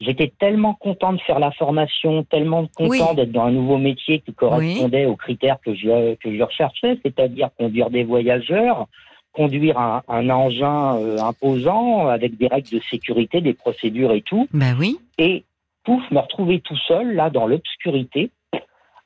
j'étais 0.01 0.33
tellement 0.39 0.73
content 0.73 1.13
de 1.13 1.21
faire 1.21 1.37
la 1.37 1.51
formation, 1.51 2.23
tellement 2.23 2.65
content 2.75 3.09
Oui. 3.11 3.15
d'être 3.15 3.31
dans 3.31 3.43
un 3.43 3.51
nouveau 3.51 3.77
métier 3.77 4.21
qui 4.21 4.33
correspondait 4.33 5.05
aux 5.05 5.15
critères 5.15 5.59
que 5.63 5.75
je 5.75 6.15
que 6.15 6.35
je 6.35 6.41
recherchais, 6.41 6.97
c'est-à-dire 7.03 7.49
conduire 7.59 7.91
des 7.91 8.03
voyageurs, 8.03 8.87
conduire 9.33 9.77
un, 9.77 10.01
un 10.07 10.31
engin 10.31 10.97
euh, 10.97 11.19
imposant 11.19 12.07
avec 12.07 12.37
des 12.37 12.47
règles 12.47 12.69
de 12.71 12.81
sécurité, 12.89 13.39
des 13.39 13.53
procédures 13.53 14.13
et 14.13 14.23
tout. 14.23 14.47
Ben 14.51 14.75
oui. 14.79 14.97
Et 15.19 15.43
pouf, 15.85 16.03
me 16.11 16.19
retrouver 16.19 16.59
tout 16.59 16.77
seul, 16.87 17.15
là, 17.15 17.29
dans 17.29 17.47
l'obscurité. 17.47 18.31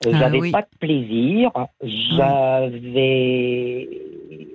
Euh, 0.06 0.12
Ah 0.14 0.18
J'avais 0.20 0.40
oui. 0.40 0.52
pas 0.52 0.62
de 0.62 0.78
plaisir. 0.80 1.52
J'avais 1.84 3.88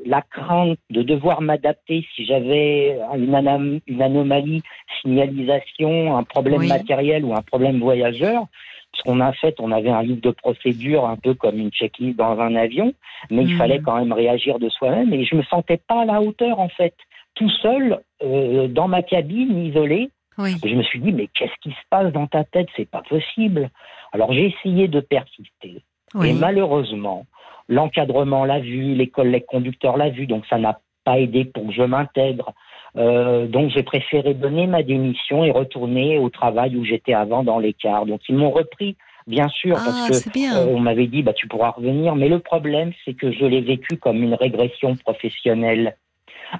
la 0.07 0.23
crainte 0.23 0.79
de 0.91 1.03
devoir 1.03 1.41
m'adapter 1.41 2.07
si 2.15 2.25
j'avais 2.25 2.99
une, 3.17 3.35
anomalie, 3.35 4.63
signalisation, 5.01 6.17
un 6.17 6.23
problème 6.23 6.61
Oui. 6.61 6.69
matériel 6.69 7.25
ou 7.25 7.35
un 7.35 7.43
problème 7.43 7.81
voyageur. 7.81 8.45
Parce 8.93 9.03
qu'on 9.03 9.21
a 9.21 9.33
fait, 9.33 9.57
on 9.59 9.73
avait 9.73 9.91
un 9.91 10.03
livre 10.03 10.21
de 10.21 10.31
procédure 10.31 11.05
un 11.07 11.17
peu 11.17 11.35
comme 11.35 11.59
une 11.59 11.73
checklist 11.73 12.17
dans 12.17 12.39
un 12.39 12.55
avion, 12.55 12.93
mais 13.29 13.43
il 13.43 13.51
Mhm. 13.51 13.59
fallait 13.59 13.81
quand 13.81 13.97
même 13.97 14.13
réagir 14.13 14.61
de 14.61 14.69
soi-même. 14.69 15.13
Et 15.13 15.25
je 15.25 15.35
me 15.35 15.43
sentais 15.43 15.79
pas 15.89 16.03
à 16.03 16.05
la 16.05 16.23
hauteur, 16.23 16.61
en 16.61 16.69
fait. 16.69 16.95
Tout 17.35 17.51
seul, 17.51 17.99
euh, 18.23 18.69
dans 18.69 18.87
ma 18.87 19.03
cabine, 19.03 19.67
isolé, 19.67 20.11
Oui. 20.39 20.57
je 20.65 20.75
me 20.75 20.83
suis 20.83 21.01
dit, 21.01 21.13
mais 21.13 21.29
qu'est-ce 21.35 21.55
qui 21.63 21.71
se 21.71 21.85
passe 21.91 22.13
dans 22.13 22.27
ta 22.27 22.45
tête? 22.45 22.69
C'est 22.77 22.89
pas 22.91 23.03
possible. 23.09 23.71
Alors 24.13 24.33
j'ai 24.33 24.47
essayé 24.47 24.89
de 24.89 25.01
persister. 25.01 25.83
Oui. 26.15 26.31
Et 26.31 26.33
malheureusement, 26.33 27.27
l'encadrement 27.69 28.45
l'a 28.45 28.61
vu, 28.61 28.95
les 28.95 29.09
collègues 29.09 29.47
conducteurs 29.47 29.97
l'a 29.97 30.11
vu, 30.11 30.27
donc 30.27 30.45
ça 30.47 30.59
n'a 30.59 30.81
pas 31.05 31.19
aidé 31.19 31.45
pour 31.45 31.67
que 31.67 31.73
je 31.73 31.83
m'intègre. 31.83 32.53
Euh, 32.97 33.47
donc 33.49 33.71
j'ai 33.71 33.83
préféré 33.83 34.35
donner 34.35 34.67
ma 34.67 34.83
démission 34.83 35.45
et 35.45 35.51
retourner 35.51 36.19
au 36.19 36.31
travail 36.31 36.77
où 36.77 36.85
j'étais 36.85 37.15
avant 37.15 37.43
dans 37.43 37.59
l'écart. 37.59 38.07
Donc 38.07 38.21
ils 38.29 38.37
m'ont 38.37 38.51
repris, 38.53 38.97
bien 39.27 39.49
sûr, 39.49 39.77
Ah, 39.79 40.07
parce 40.09 40.25
que 40.25 40.31
bien. 40.31 40.57
euh, 40.57 40.67
on 40.69 40.79
m'avait 40.79 41.09
dit, 41.09 41.23
bah, 41.23 41.33
tu 41.33 41.49
pourras 41.49 41.71
revenir. 41.71 42.15
Mais 42.15 42.29
le 42.29 42.39
problème, 42.39 42.93
c'est 43.05 43.15
que 43.15 43.33
je 43.33 43.45
l'ai 43.45 43.61
vécu 43.61 43.97
comme 43.97 44.23
une 44.23 44.35
régression 44.35 44.95
professionnelle. 44.97 45.97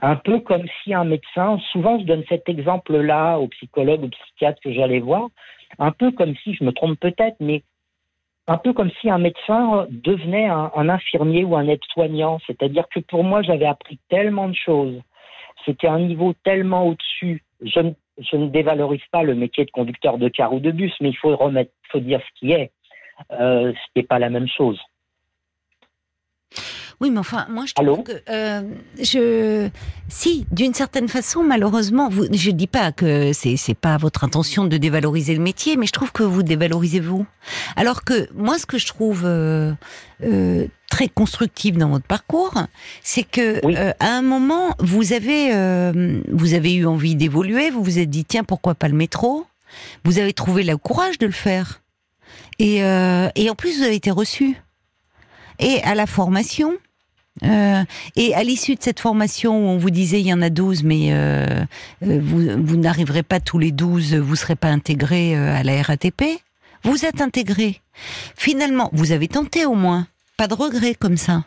Un 0.03 0.17
peu 0.17 0.41
comme 0.41 0.67
si 0.83 0.93
un 0.95 1.05
médecin, 1.05 1.59
souvent 1.73 1.99
je 1.99 2.05
donne 2.05 2.25
cet 2.29 2.49
exemple-là 2.49 3.39
aux 3.39 3.49
psychologues, 3.49 4.05
aux 4.05 4.09
psychiatres 4.09 4.61
que 4.63 4.73
j'allais 4.73 5.01
voir, 5.01 5.29
un 5.79 5.93
peu 5.93 6.11
comme 6.13 6.35
si, 6.43 6.55
je 6.55 6.65
me 6.65 6.73
trompe 6.73 6.99
peut-être, 6.99 7.37
mais 7.41 7.63
un 8.47 8.59
peu 8.59 8.73
comme 8.73 8.91
si 9.01 9.09
un 9.09 9.19
médecin 9.19 9.87
devenait 9.91 10.47
un, 10.47 10.89
infirmier 10.89 11.45
ou 11.45 11.57
un 11.57 11.67
aide-soignant. 11.67 12.39
C'est-à-dire 12.47 12.87
que 12.89 13.01
pour 13.01 13.25
moi, 13.25 13.43
j'avais 13.43 13.65
appris 13.65 13.99
tellement 14.11 14.49
de 14.49 14.55
choses. 14.55 15.01
C'était 15.65 15.89
un 15.89 16.01
niveau 16.01 16.35
tellement 16.45 16.87
au-dessus. 16.87 17.43
Je, 17.63 17.81
ne 18.37 18.49
dévalorise 18.49 19.05
pas 19.11 19.23
le 19.23 19.35
métier 19.35 19.65
de 19.65 19.71
conducteur 19.71 20.19
de 20.19 20.29
car 20.29 20.53
ou 20.53 20.61
de 20.61 20.71
bus, 20.71 20.93
mais 21.01 21.09
il 21.09 21.17
faut 21.17 21.35
remettre, 21.35 21.73
faut 21.91 22.01
dire 22.01 22.21
ce 22.21 22.39
qui 22.39 22.53
est. 22.53 22.71
Euh, 23.33 23.73
ce 23.73 23.89
n'est 23.97 24.07
pas 24.07 24.19
la 24.19 24.29
même 24.29 24.49
chose. 24.49 24.79
Oui, 27.01 27.11
mais 27.11 27.19
enfin, 27.19 27.47
moi 27.51 27.65
je 27.67 27.75
trouve 27.75 28.05
que 28.05 28.13
euh, 28.29 28.63
je, 29.01 29.69
si, 30.09 30.47
d'une 30.51 30.75
certaine 30.75 31.09
façon, 31.09 31.43
malheureusement, 31.43 32.09
vous, 32.09 32.27
je 32.31 32.51
dis 32.51 32.67
pas 32.67 32.93
que 32.93 33.33
c'est 33.33 33.57
c'est 33.57 33.75
pas 33.75 33.97
votre 33.97 34.25
intention 34.25 34.65
de 34.65 34.77
dévaloriser 34.77 35.35
le 35.35 35.41
métier, 35.41 35.77
mais 35.77 35.87
je 35.87 35.93
trouve 35.93 36.13
que 36.13 36.23
vous 36.23 36.43
dévalorisez 36.43 37.01
vous. 37.01 37.27
Alors 37.77 38.05
que 38.05 38.29
moi, 38.35 38.59
ce 38.59 38.67
que 38.67 38.79
je 38.79 38.87
trouve 38.87 39.23
euh, 39.25 39.73
euh, 40.23 40.67
très 40.89 41.09
constructif 41.09 41.77
dans 41.77 41.89
votre 41.89 42.07
parcours, 42.07 42.55
c'est 43.03 43.25
que 43.25 43.61
à 44.01 44.09
un 44.09 44.23
moment, 44.23 44.75
vous 44.79 45.13
avez 45.13 45.51
vous 46.31 46.55
avez 46.55 46.75
eu 46.75 46.87
envie 46.87 47.17
d'évoluer, 47.17 47.71
vous 47.71 47.83
vous 47.83 47.99
êtes 47.99 48.11
dit 48.11 48.25
tiens 48.25 48.45
pourquoi 48.45 48.75
pas 48.75 48.89
le 48.89 48.95
métro, 48.95 49.47
vous 50.05 50.19
avez 50.19 50.33
trouvé 50.33 50.63
le 50.63 50.77
courage 50.77 51.19
de 51.19 51.27
le 51.27 51.33
faire, 51.33 51.83
et 52.59 52.79
et 52.79 53.51
en 53.51 53.55
plus 53.57 53.79
vous 53.79 53.83
avez 53.83 53.97
été 53.97 54.11
reçu 54.11 54.57
et 55.59 55.83
à 55.83 55.95
la 55.95 56.07
formation. 56.07 56.75
Euh, 57.43 57.83
et 58.15 58.35
à 58.35 58.45
l'issue 58.45 58.77
de 58.77 58.83
cette 58.83 59.01
formation 59.01 59.59
où 59.59 59.69
on 59.69 59.77
vous 59.77 59.91
disait 59.91 60.21
il 60.21 60.27
y 60.27 60.33
en 60.33 60.43
a 60.43 60.51
12, 60.51 60.85
mais 60.85 61.09
euh, 61.13 61.65
euh, 62.07 62.21
vous, 62.23 62.43
vous 62.63 62.77
n'arriverez 62.77 63.23
pas 63.23 63.41
tous 63.41 63.59
les 63.59 63.73
12, 63.73 64.15
vous 64.15 64.31
ne 64.31 64.37
serez 64.37 64.57
pas 64.57 64.69
intégré 64.69 65.37
euh, 65.37 65.57
à 65.57 65.63
la 65.65 65.83
RATP, 65.83 66.23
vous 66.85 67.05
êtes 67.05 67.21
intégré. 67.21 67.81
Finalement, 68.37 68.89
vous 68.93 69.13
avez 69.13 69.29
tenté 69.29 69.67
au 69.67 69.75
moins. 69.75 70.07
Pas 70.37 70.47
de 70.47 70.55
regret 70.55 70.95
comme 70.95 71.17
ça. 71.17 71.45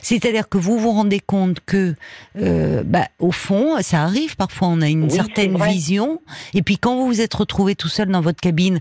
C'est-à-dire 0.00 0.48
que 0.48 0.58
vous 0.58 0.78
vous 0.78 0.92
rendez 0.92 1.20
compte 1.20 1.58
que, 1.64 1.94
euh, 2.38 2.82
bah, 2.84 3.08
au 3.18 3.32
fond, 3.32 3.80
ça 3.82 4.02
arrive. 4.02 4.36
Parfois, 4.36 4.68
on 4.68 4.80
a 4.80 4.88
une 4.88 5.10
certaine 5.10 5.62
vision, 5.62 6.20
et 6.54 6.62
puis 6.62 6.78
quand 6.78 6.96
vous 6.96 7.06
vous 7.06 7.20
êtes 7.20 7.34
retrouvé 7.34 7.74
tout 7.74 7.88
seul 7.88 8.08
dans 8.08 8.20
votre 8.20 8.40
cabine, 8.40 8.80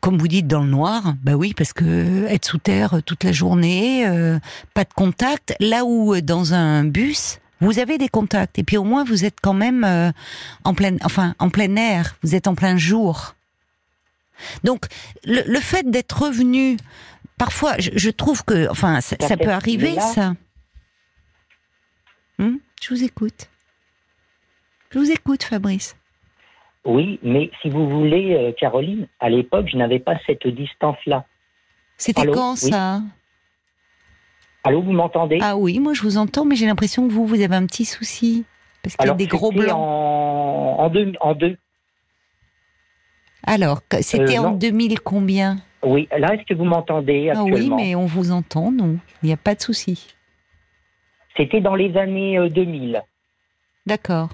comme 0.00 0.18
vous 0.18 0.28
dites, 0.28 0.46
dans 0.46 0.62
le 0.62 0.68
noir, 0.68 1.14
bah 1.22 1.34
oui, 1.34 1.54
parce 1.56 1.72
que 1.72 2.26
être 2.26 2.46
sous 2.46 2.58
terre 2.58 3.00
toute 3.04 3.24
la 3.24 3.32
journée, 3.32 4.06
euh, 4.06 4.38
pas 4.74 4.84
de 4.84 4.92
contact. 4.94 5.54
Là 5.60 5.84
où 5.84 6.20
dans 6.20 6.54
un 6.54 6.84
bus, 6.84 7.38
vous 7.60 7.78
avez 7.78 7.98
des 7.98 8.08
contacts, 8.08 8.58
et 8.58 8.62
puis 8.62 8.76
au 8.76 8.84
moins 8.84 9.04
vous 9.04 9.24
êtes 9.24 9.38
quand 9.42 9.54
même 9.54 9.84
euh, 9.84 10.12
en 10.64 10.74
plein, 10.74 10.96
enfin, 11.02 11.34
en 11.38 11.50
plein 11.50 11.74
air. 11.76 12.16
Vous 12.22 12.34
êtes 12.34 12.46
en 12.46 12.54
plein 12.54 12.76
jour. 12.76 13.34
Donc, 14.62 14.86
le, 15.24 15.42
le 15.46 15.60
fait 15.60 15.90
d'être 15.90 16.22
revenu 16.22 16.76
parfois, 17.38 17.74
je, 17.78 18.10
trouve 18.10 18.44
que, 18.44 18.68
enfin, 18.70 19.00
ça, 19.00 19.36
peut 19.36 19.50
arriver, 19.50 19.94
ça. 20.00 20.34
Hmm? 22.38 22.56
Je 22.82 22.94
vous 22.94 23.04
écoute. 23.04 23.48
Je 24.90 24.98
vous 24.98 25.10
écoute, 25.10 25.42
Fabrice. 25.42 25.96
Oui, 26.84 27.18
mais 27.22 27.50
si 27.60 27.68
vous 27.68 27.88
voulez, 27.88 28.34
euh, 28.34 28.52
Caroline, 28.58 29.08
à 29.20 29.28
l'époque, 29.28 29.66
je 29.70 29.76
n'avais 29.76 29.98
pas 29.98 30.14
cette 30.26 30.46
distance-là. 30.46 31.24
C'était 31.96 32.26
quand 32.26 32.56
ça? 32.56 33.02
Allô, 34.64 34.82
vous 34.82 34.92
m'entendez? 34.92 35.38
Ah 35.40 35.56
oui, 35.56 35.78
moi 35.80 35.92
je 35.94 36.02
vous 36.02 36.16
entends, 36.16 36.44
mais 36.44 36.56
j'ai 36.56 36.66
l'impression 36.66 37.06
que 37.06 37.12
vous, 37.12 37.26
vous 37.26 37.40
avez 37.40 37.56
un 37.56 37.66
petit 37.66 37.84
souci. 37.84 38.44
Parce 38.82 38.96
qu'il 38.96 39.06
y 39.06 39.10
a 39.10 39.14
des 39.14 39.26
gros 39.26 39.50
blancs. 39.50 39.72
En, 39.72 40.76
en, 40.78 40.88
deux, 40.88 41.12
en 41.20 41.34
deux. 41.34 41.56
Alors, 43.48 43.80
c'était 44.00 44.38
euh, 44.38 44.42
en 44.42 44.50
2000 44.52 45.00
combien? 45.00 45.56
Oui, 45.82 46.06
là, 46.16 46.34
est-ce 46.34 46.44
que 46.44 46.54
vous 46.54 46.64
m'entendez 46.64 47.30
actuellement 47.30 47.56
ah 47.56 47.76
Oui, 47.76 47.84
mais 47.84 47.94
on 47.94 48.04
vous 48.04 48.30
entend, 48.30 48.70
non 48.70 48.98
Il 49.22 49.26
n'y 49.26 49.32
a 49.32 49.38
pas 49.38 49.54
de 49.54 49.62
souci. 49.62 50.14
C'était 51.36 51.60
dans 51.60 51.74
les 51.74 51.96
années 51.96 52.38
2000. 52.50 52.96
Euh, 52.96 52.98
d'accord. 53.86 54.28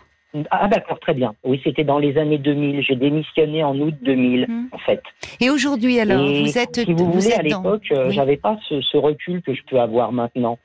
Ah 0.50 0.66
d'accord, 0.66 0.98
très 0.98 1.14
bien. 1.14 1.32
Oui, 1.44 1.60
c'était 1.62 1.84
dans 1.84 1.98
les 1.98 2.18
années 2.18 2.38
2000. 2.38 2.82
J'ai 2.82 2.96
démissionné 2.96 3.62
en 3.62 3.78
août 3.78 3.94
2000, 4.02 4.46
hum. 4.48 4.68
en 4.72 4.78
fait. 4.78 5.00
Et 5.40 5.48
aujourd'hui, 5.48 6.00
alors, 6.00 6.26
vous 6.26 6.58
êtes... 6.58 6.80
Si 6.80 6.92
vous, 6.92 7.12
voulez, 7.12 7.34
à 7.34 7.42
l'époque, 7.42 7.84
euh, 7.92 8.10
j'avais 8.10 8.36
pas 8.36 8.58
ce, 8.68 8.96
recul 8.96 9.42
que 9.42 9.54
je 9.54 9.60
peux 9.70 9.78
avoir 9.78 10.10
maintenant. 10.10 10.58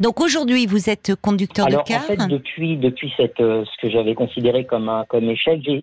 Donc 0.00 0.22
aujourd'hui, 0.22 0.64
vous 0.64 0.88
êtes 0.88 1.14
conducteur 1.16 1.66
de 1.66 1.76
car. 1.84 2.04
En 2.04 2.06
fait, 2.06 2.26
depuis 2.26 2.78
depuis 2.78 3.12
cette 3.16 3.38
ce 3.38 3.80
que 3.80 3.90
j'avais 3.90 4.14
considéré 4.14 4.64
comme 4.64 4.88
un 4.88 5.04
comme 5.04 5.28
échec, 5.28 5.60
j'ai 5.62 5.82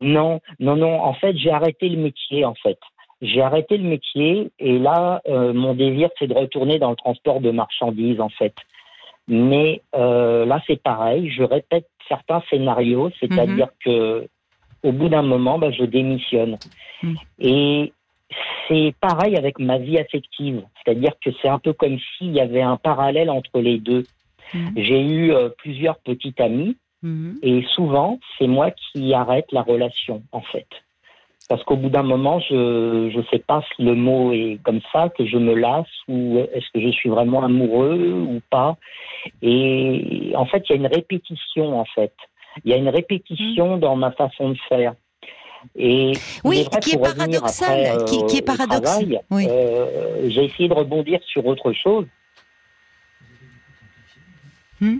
non, 0.00 0.40
non, 0.58 0.76
non. 0.76 1.02
En 1.02 1.14
fait, 1.14 1.36
j'ai 1.36 1.50
arrêté 1.50 1.88
le 1.88 1.98
métier, 1.98 2.44
en 2.44 2.54
fait. 2.54 2.78
J'ai 3.22 3.42
arrêté 3.42 3.76
le 3.76 3.88
métier 3.88 4.50
et 4.58 4.78
là, 4.78 5.20
euh, 5.28 5.52
mon 5.52 5.74
désir, 5.74 6.08
c'est 6.18 6.26
de 6.26 6.34
retourner 6.34 6.78
dans 6.78 6.90
le 6.90 6.96
transport 6.96 7.40
de 7.40 7.50
marchandises, 7.50 8.20
en 8.20 8.30
fait. 8.30 8.54
Mais 9.28 9.82
euh, 9.94 10.46
là, 10.46 10.62
c'est 10.66 10.82
pareil. 10.82 11.30
Je 11.30 11.42
répète 11.42 11.86
certains 12.08 12.42
scénarios, 12.50 13.10
c'est-à-dire 13.20 13.68
mhm. 13.68 13.72
que 13.84 14.28
au 14.82 14.92
bout 14.92 15.10
d'un 15.10 15.22
moment, 15.22 15.58
bah, 15.58 15.70
je 15.70 15.84
démissionne. 15.84 16.58
Mhm. 17.02 17.16
Et 17.38 17.92
c'est 18.66 18.94
pareil 19.00 19.36
avec 19.36 19.58
ma 19.58 19.78
vie 19.78 19.98
affective, 19.98 20.62
c'est-à-dire 20.82 21.12
que 21.24 21.30
c'est 21.42 21.48
un 21.48 21.58
peu 21.58 21.72
comme 21.72 21.98
s'il 21.98 22.32
y 22.32 22.40
avait 22.40 22.62
un 22.62 22.76
parallèle 22.76 23.28
entre 23.30 23.60
les 23.60 23.78
deux. 23.78 24.04
Mhm. 24.54 24.72
J'ai 24.76 25.02
eu 25.02 25.32
euh, 25.32 25.50
plusieurs 25.58 25.98
petites 25.98 26.40
amies 26.40 26.76
Mhm. 27.02 27.38
Et 27.42 27.62
souvent, 27.74 28.18
c'est 28.38 28.46
moi 28.46 28.70
qui 28.70 29.14
arrête 29.14 29.50
la 29.52 29.62
relation, 29.62 30.22
en 30.32 30.42
fait. 30.42 30.66
Parce 31.48 31.64
qu'au 31.64 31.76
bout 31.76 31.88
d'un 31.88 32.04
moment, 32.04 32.38
je 32.38 33.16
ne 33.16 33.22
sais 33.24 33.40
pas 33.40 33.62
si 33.74 33.82
le 33.82 33.94
mot 33.94 34.32
est 34.32 34.60
comme 34.62 34.80
ça, 34.92 35.08
que 35.08 35.26
je 35.26 35.36
me 35.36 35.54
lasse, 35.54 35.88
ou 36.06 36.38
est-ce 36.52 36.66
que 36.72 36.80
je 36.80 36.90
suis 36.90 37.08
vraiment 37.08 37.42
amoureux 37.42 38.12
ou 38.28 38.40
pas. 38.50 38.76
Et 39.42 40.32
en 40.36 40.46
fait, 40.46 40.64
il 40.68 40.70
y 40.70 40.72
a 40.74 40.76
une 40.76 40.86
répétition, 40.86 41.80
en 41.80 41.84
fait. 41.86 42.12
Il 42.64 42.70
y 42.70 42.74
a 42.74 42.76
une 42.76 42.88
répétition 42.88 43.74
mhm. 43.74 43.80
dans 43.80 43.96
ma 43.96 44.12
façon 44.12 44.50
de 44.50 44.58
faire. 44.68 44.94
Et 45.76 46.12
oui, 46.44 46.66
qui, 46.80 46.94
est 46.94 46.98
paradoxal, 46.98 48.04
qui, 48.06 48.36
est 48.36 48.46
paradoxal. 48.46 49.20
Oui. 49.30 49.46
Euh, 49.48 50.28
j'ai 50.28 50.44
essayé 50.44 50.68
de 50.68 50.74
rebondir 50.74 51.20
sur 51.24 51.44
autre 51.44 51.72
chose. 51.72 52.06
Hmm? 54.80 54.98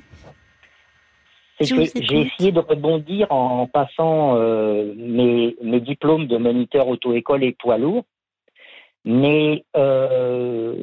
C'est 1.65 2.01
que 2.01 2.07
j'ai 2.07 2.21
essayé 2.21 2.53
de 2.53 2.61
rebondir 2.61 3.31
en 3.31 3.67
passant 3.67 4.37
euh, 4.37 4.93
mes, 4.97 5.57
mes, 5.63 5.81
diplômes 5.81 6.27
de 6.27 6.37
moniteur 6.37 6.89
auto-école 6.89 7.45
et 7.45 7.53
poids 7.53 7.79
lourd, 7.79 8.05
mais 9.05 9.65
euh, 9.77 10.75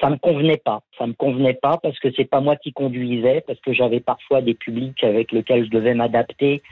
ça 0.00 0.10
me 0.10 0.16
convenait 0.16 0.60
pas. 0.64 0.82
Ça 0.98 1.06
me 1.06 1.12
convenait 1.12 1.54
pas 1.54 1.78
parce 1.82 1.98
que 1.98 2.08
c'est 2.16 2.24
pas 2.24 2.40
moi 2.40 2.56
qui 2.56 2.72
conduisais, 2.72 3.42
parce 3.46 3.60
que 3.60 3.72
j'avais 3.72 4.00
parfois 4.00 4.40
des 4.40 4.54
publics 4.54 5.02
avec 5.04 5.32
lesquels 5.32 5.66
je 5.66 5.70
devais 5.70 5.94
m'adapter, 5.94 6.62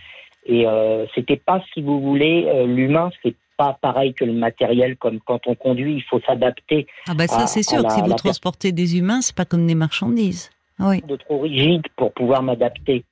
et 0.47 0.67
euh, 0.67 1.07
c'était 1.15 1.37
pas, 1.37 1.63
si 1.73 1.81
vous 1.81 2.01
voulez, 2.01 2.45
euh, 2.47 2.67
l'humain, 2.67 3.11
c'est 3.23 3.35
pas 3.57 3.79
pareil 3.81 4.15
que 4.15 4.25
le 4.25 4.33
matériel, 4.33 4.97
comme 4.97 5.21
quand 5.21 5.47
on 5.47 5.55
conduit, 5.55 5.95
il 5.95 6.03
faut 6.03 6.21
s'adapter. 6.21 6.87
Ah 7.09 7.15
bah 7.15 7.27
ça 7.27 7.47
c'est 7.47 7.63
sûr, 7.63 7.89
si 7.91 8.01
vous 8.01 8.15
transportez 8.15 8.73
des 8.73 8.99
humains, 8.99 9.21
c'est 9.21 9.37
pas 9.37 9.45
comme 9.45 9.67
des 9.67 9.75
marchandises. 9.75 10.51
Oui. 10.81 11.01
De 11.03 11.17
trop 11.17 11.41
rigide 11.41 11.83
pour 11.97 12.13
pouvoir 12.13 12.43
m'adapter. 12.43 13.05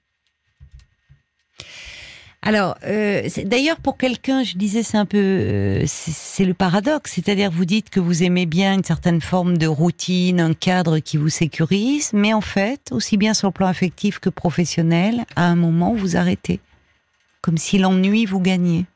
Alors, 2.44 2.76
euh, 2.84 3.28
d'ailleurs, 3.44 3.76
pour 3.76 3.96
quelqu'un, 3.96 4.42
je 4.42 4.56
disais, 4.56 4.82
c'est 4.82 4.96
un 4.96 5.06
peu, 5.06 5.18
euh, 5.18 5.84
c'est 5.86 6.44
le 6.44 6.54
paradoxe, 6.54 7.12
c'est-à-dire 7.12 7.52
vous 7.52 7.64
dites 7.64 7.88
que 7.88 8.00
vous 8.00 8.24
aimez 8.24 8.46
bien 8.46 8.74
une 8.74 8.82
certaine 8.82 9.20
forme 9.20 9.56
de 9.56 9.68
routine, 9.68 10.40
un 10.40 10.52
cadre 10.52 10.98
qui 10.98 11.16
vous 11.18 11.28
sécurise, 11.28 12.10
mais 12.12 12.34
en 12.34 12.40
fait, 12.40 12.90
aussi 12.90 13.16
bien 13.16 13.32
sur 13.32 13.46
le 13.46 13.52
plan 13.52 13.68
affectif 13.68 14.18
que 14.18 14.28
professionnel, 14.28 15.24
à 15.36 15.46
un 15.46 15.54
moment, 15.54 15.94
vous 15.94 16.16
arrêtez, 16.16 16.58
comme 17.42 17.58
si 17.58 17.78
l'ennui 17.78 18.26
vous 18.26 18.40
gagnait. 18.40 18.86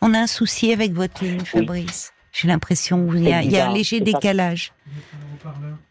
On 0.00 0.14
a 0.14 0.20
un 0.20 0.28
souci 0.28 0.72
avec 0.72 0.92
votre 0.92 1.24
ligne, 1.24 1.44
Fabrice. 1.44 2.12
J'ai 2.30 2.46
l'impression 2.46 3.10
qu'il 3.10 3.22
y, 3.22 3.30
y, 3.30 3.56
a 3.58 3.68
un 3.68 3.72
léger 3.72 4.00
décalage. 4.00 4.72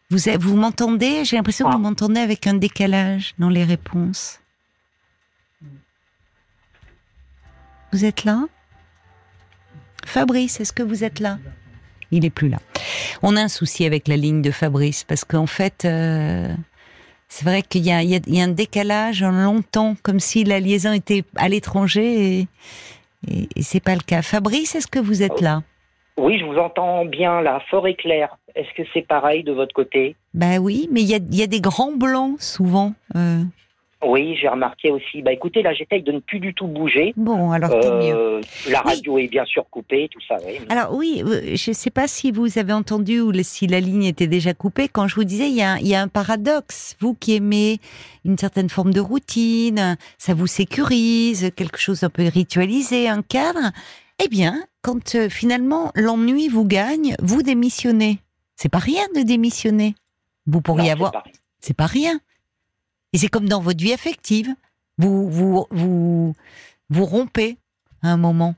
Vous, 0.10 0.20
vous 0.40 0.56
m'entendez? 0.56 1.26
J'ai 1.26 1.36
l'impression 1.36 1.66
que 1.66 1.72
vous 1.72 1.80
ah. 1.80 1.90
m'entendez 1.90 2.22
avec 2.22 2.48
un 2.48 2.54
décalage 2.54 3.34
dans 3.38 3.50
les 3.50 3.66
réponses. 3.66 4.40
Vous 7.92 8.06
êtes 8.06 8.24
là? 8.24 8.46
Fabrice, 10.06 10.60
est-ce 10.60 10.74
que 10.74 10.84
vous 10.84 11.04
êtes 11.04 11.20
là? 11.20 11.38
Il 12.12 12.26
est 12.26 12.30
plus 12.30 12.50
là. 12.50 12.58
On 13.24 13.36
a 13.36 13.42
un 13.42 13.48
souci 13.48 13.86
avec 13.86 14.08
la 14.08 14.18
ligne 14.18 14.42
de 14.42 14.52
Fabrice 14.52 15.04
parce 15.04 15.26
qu'en 15.26 15.48
fait, 15.48 15.86
euh, 15.86 16.54
c'est 17.28 17.46
vrai 17.46 17.62
qu'il 17.62 17.84
y, 17.84 17.92
a, 17.92 18.44
un 18.44 18.48
décalage 18.48 19.24
longtemps, 19.24 19.96
comme 20.04 20.20
si 20.20 20.44
la 20.44 20.60
liaison 20.60 20.94
était 20.94 21.24
à 21.36 21.50
l'étranger 21.50 22.40
et, 22.40 22.48
et, 23.28 23.62
c'est 23.62 23.84
pas 23.84 23.96
le 23.96 24.02
cas. 24.02 24.22
Fabrice, 24.22 24.76
est-ce 24.76 24.88
que 24.88 25.00
vous 25.00 25.24
êtes 25.24 25.42
là? 25.42 25.64
Oui, 26.18 26.40
je 26.40 26.46
vous 26.46 26.58
entends 26.58 27.04
bien 27.04 27.42
là, 27.42 27.62
fort 27.70 27.88
et 27.88 27.96
clair. 27.96 28.38
Est-ce 28.56 28.74
que 28.78 28.88
c'est 28.94 29.06
pareil 29.06 29.44
de 29.44 29.52
votre 29.52 29.74
côté? 29.74 30.16
Bah 30.34 30.60
oui, 30.60 30.88
mais 30.92 31.02
il 31.02 31.08
y 31.08 31.16
a, 31.16 31.20
y 31.32 31.44
a, 31.44 31.48
des 31.48 31.60
grands 31.60 31.92
blancs 31.92 32.40
souvent. 32.40 32.94
Euh... 33.16 33.44
Oui, 34.06 34.38
j'ai 34.40 34.48
remarqué 34.48 34.92
aussi. 34.92 35.22
Bah 35.22 35.34
écoutez, 35.34 35.64
là 35.64 35.74
j'essaye 35.74 36.04
de 36.04 36.12
ne 36.12 36.20
plus 36.20 36.40
du 36.40 36.54
tout 36.54 36.68
bouger. 36.68 37.14
Bon, 37.18 37.52
alors 37.52 37.72
tant 37.80 37.98
mieux. 37.98 38.16
Euh, 38.16 38.42
la 38.70 38.82
radio 38.82 39.18
est 39.18 39.28
bien 39.28 39.46
sûr 39.46 39.66
coupée, 39.70 40.08
tout 40.12 40.22
ça. 40.28 40.36
Oui. 40.46 40.60
Alors 40.70 40.94
oui, 40.94 41.24
euh, 41.26 41.56
je 41.56 41.72
ne 41.72 41.76
sais 41.76 41.90
pas 41.90 42.08
si 42.08 42.32
vous 42.32 42.60
avez 42.60 42.74
entendu 42.74 43.20
ou 43.20 43.34
si 43.42 43.68
la 43.68 43.80
ligne 43.80 44.04
était 44.04 44.28
déjà 44.28 44.54
coupée. 44.54 44.88
Quand 44.88 45.08
je 45.08 45.16
vous 45.16 45.24
disais, 45.24 45.50
il 45.50 45.56
y 45.56 45.64
a, 45.64 45.78
il 45.80 45.88
y 45.88 45.96
a 45.96 46.02
un 46.02 46.08
paradoxe. 46.08 46.96
Vous 47.00 47.16
qui 47.16 47.36
aimez 47.36 47.80
une 48.24 48.38
certaine 48.38 48.70
forme 48.70 48.94
de 48.94 49.00
routine, 49.00 49.98
ça 50.18 50.34
vous 50.34 50.48
sécurise, 50.48 51.52
quelque 51.56 51.80
chose 51.80 52.04
un 52.04 52.10
peu 52.10 52.28
ritualisé, 52.28 53.10
un 53.10 53.22
cadre. 53.22 53.72
Eh 54.24 54.28
bien, 54.28 54.64
quand 54.82 55.16
euh, 55.16 55.30
finalement 55.30 55.92
l'ennui 55.96 56.48
vous 56.48 56.66
gagne, 56.66 57.16
vous 57.22 57.42
démissionnez. 57.42 58.20
C'est 58.56 58.70
pas 58.70 58.80
rien 58.80 59.04
de 59.16 59.24
démissionner. 59.24 59.96
Vous 60.46 60.62
pourriez 60.62 60.90
Non, 60.90 61.06
avoir. 61.06 61.24
C'est 61.60 61.76
pas 61.76 61.88
rien. 61.88 62.20
Et 63.16 63.18
c'est 63.18 63.30
comme 63.30 63.48
dans 63.48 63.62
votre 63.62 63.82
vie 63.82 63.94
affective. 63.94 64.50
Vous, 64.98 65.30
vous, 65.30 65.66
vous, 65.72 66.34
vous 66.90 67.06
rompez 67.06 67.56
à 68.04 68.10
un 68.10 68.18
moment. 68.18 68.56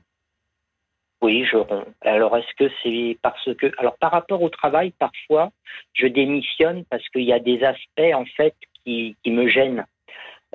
Oui, 1.22 1.44
je 1.48 1.58
romps. 1.58 1.84
Alors, 2.00 2.36
est-ce 2.36 2.52
que 2.58 2.68
c'est 2.82 3.16
parce 3.22 3.54
que, 3.54 3.70
alors, 3.78 3.96
par 3.98 4.10
rapport 4.10 4.42
au 4.42 4.48
travail, 4.48 4.92
parfois, 4.98 5.52
je 5.94 6.08
démissionne 6.08 6.84
parce 6.90 7.08
qu'il 7.10 7.22
y 7.22 7.32
a 7.32 7.38
des 7.38 7.62
aspects, 7.62 8.12
en 8.12 8.24
fait, 8.36 8.56
qui, 8.84 9.14
qui 9.22 9.30
me 9.30 9.48
gênent. 9.48 9.84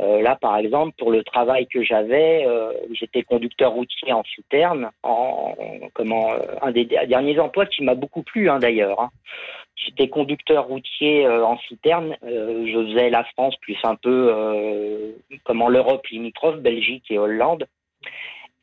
Euh, 0.01 0.21
là, 0.21 0.35
par 0.35 0.57
exemple, 0.57 0.93
pour 0.97 1.09
le 1.09 1.23
travail 1.23 1.65
que 1.67 1.81
j'avais, 1.81 2.45
euh, 2.45 2.73
j'étais 2.91 3.23
conducteur 3.23 3.71
routier 3.71 4.11
en 4.11 4.25
citerne, 4.25 4.89
en, 5.03 5.55
comment, 5.93 6.33
euh, 6.33 6.39
un 6.61 6.71
des 6.71 6.83
derniers 6.83 7.39
emplois 7.39 7.67
qui 7.67 7.83
m'a 7.85 7.95
beaucoup 7.95 8.23
plu, 8.23 8.49
hein, 8.49 8.59
d'ailleurs. 8.59 8.99
hein. 8.99 9.11
J'étais 9.75 10.07
conducteur 10.07 10.65
routier 10.65 11.25
euh, 11.25 11.45
en 11.45 11.57
citerne. 11.57 12.15
euh, 12.23 12.65
je 12.67 12.93
faisais 12.93 13.09
la 13.09 13.23
France 13.23 13.55
plus 13.57 13.77
un 13.83 13.95
peu, 13.95 14.29
euh, 14.31 15.11
comment, 15.43 15.67
l'Europe 15.67 16.05
limitrophe, 16.07 16.59
Belgique 16.59 17.05
et 17.09 17.17
Hollande. 17.17 17.65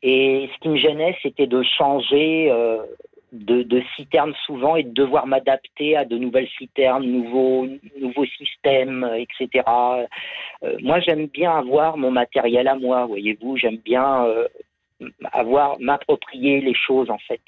Et 0.01 0.49
ce 0.53 0.59
qui 0.59 0.69
me 0.69 0.77
gênait, 0.77 1.17
c'était 1.21 1.47
de 1.47 1.61
changer 1.63 2.49
euh, 2.49 2.77
de, 3.33 3.61
de 3.61 3.83
citerne 3.95 4.33
souvent 4.45 4.75
et 4.75 4.83
de 4.83 4.93
devoir 4.93 5.27
m'adapter 5.27 5.95
à 5.95 6.05
de 6.05 6.17
nouvelles 6.17 6.49
citernes, 6.57 7.05
nouveaux, 7.05 7.67
nouveaux 7.99 8.25
systèmes, 8.25 9.09
etc. 9.15 9.63
Moi, 10.81 10.99
j'aime 11.01 11.27
bien 11.27 11.51
avoir 11.51 11.97
mon 11.97 12.11
matériel 12.11 12.67
à 12.67 12.75
moi, 12.75 13.05
voyez-vous. 13.05 13.57
J'aime 13.57 13.77
bien 13.77 14.27
avoir 15.31 15.79
m'approprier 15.79 16.61
les 16.61 16.73
choses, 16.73 17.09
en 17.09 17.19
fait. 17.19 17.41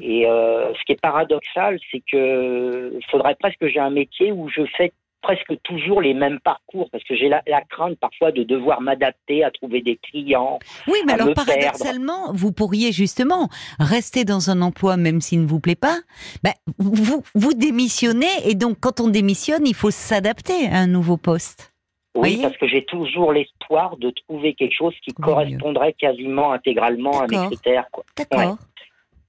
Et 0.00 0.26
euh, 0.26 0.72
ce 0.74 0.84
qui 0.84 0.92
est 0.92 1.00
paradoxal, 1.00 1.78
c'est 1.90 2.02
que 2.10 2.92
il 2.94 3.04
faudrait 3.10 3.36
presque 3.36 3.58
que 3.58 3.68
j'ai 3.68 3.80
un 3.80 3.90
métier 3.90 4.32
où 4.32 4.48
je 4.48 4.62
fais 4.76 4.92
presque 5.20 5.60
toujours 5.62 6.00
les 6.00 6.14
mêmes 6.14 6.38
parcours 6.40 6.88
parce 6.90 7.02
que 7.04 7.16
j'ai 7.16 7.28
la, 7.28 7.42
la 7.46 7.60
crainte 7.62 7.98
parfois 7.98 8.30
de 8.32 8.44
devoir 8.44 8.80
m'adapter 8.80 9.42
à 9.42 9.50
trouver 9.50 9.80
des 9.82 9.96
clients. 9.96 10.58
Oui, 10.86 10.98
mais 11.06 11.12
à 11.12 11.14
alors 11.16 11.28
me 11.28 11.34
perdre. 11.34 11.52
paradoxalement, 11.52 12.32
vous 12.32 12.52
pourriez 12.52 12.92
justement 12.92 13.48
rester 13.80 14.24
dans 14.24 14.50
un 14.50 14.62
emploi 14.62 14.96
même 14.96 15.20
s'il 15.20 15.42
ne 15.42 15.46
vous 15.46 15.60
plaît 15.60 15.74
pas. 15.74 15.98
Ben, 16.42 16.52
vous, 16.78 17.22
vous 17.34 17.54
démissionnez 17.54 18.26
et 18.44 18.54
donc 18.54 18.78
quand 18.80 19.00
on 19.00 19.08
démissionne, 19.08 19.66
il 19.66 19.74
faut 19.74 19.90
s'adapter 19.90 20.66
à 20.68 20.76
un 20.76 20.86
nouveau 20.86 21.16
poste. 21.16 21.72
Oui, 22.14 22.40
parce 22.42 22.56
que 22.56 22.66
j'ai 22.66 22.84
toujours 22.84 23.32
l'espoir 23.32 23.96
de 23.96 24.10
trouver 24.10 24.54
quelque 24.54 24.74
chose 24.74 24.94
qui 25.04 25.12
correspondrait 25.12 25.92
quasiment 25.92 26.52
intégralement 26.52 27.20
à 27.20 27.26
mes 27.28 27.46
critères. 27.46 27.86
D'accord. 28.16 28.58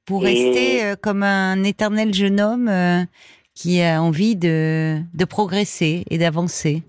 Pour 0.10 0.26
Et- 0.26 0.34
rester 0.34 0.84
euh, 0.86 0.96
comme 1.00 1.22
un 1.22 1.64
éternel 1.64 2.16
jeune 2.16 2.42
homme 2.42 2.68
euh, 2.68 3.04
qui 3.54 3.80
a 3.84 4.02
envie 4.02 4.36
de, 4.36 5.00
de 5.14 5.26
progresser 5.26 6.04
et 6.10 6.18
d'avancer. 6.18 6.82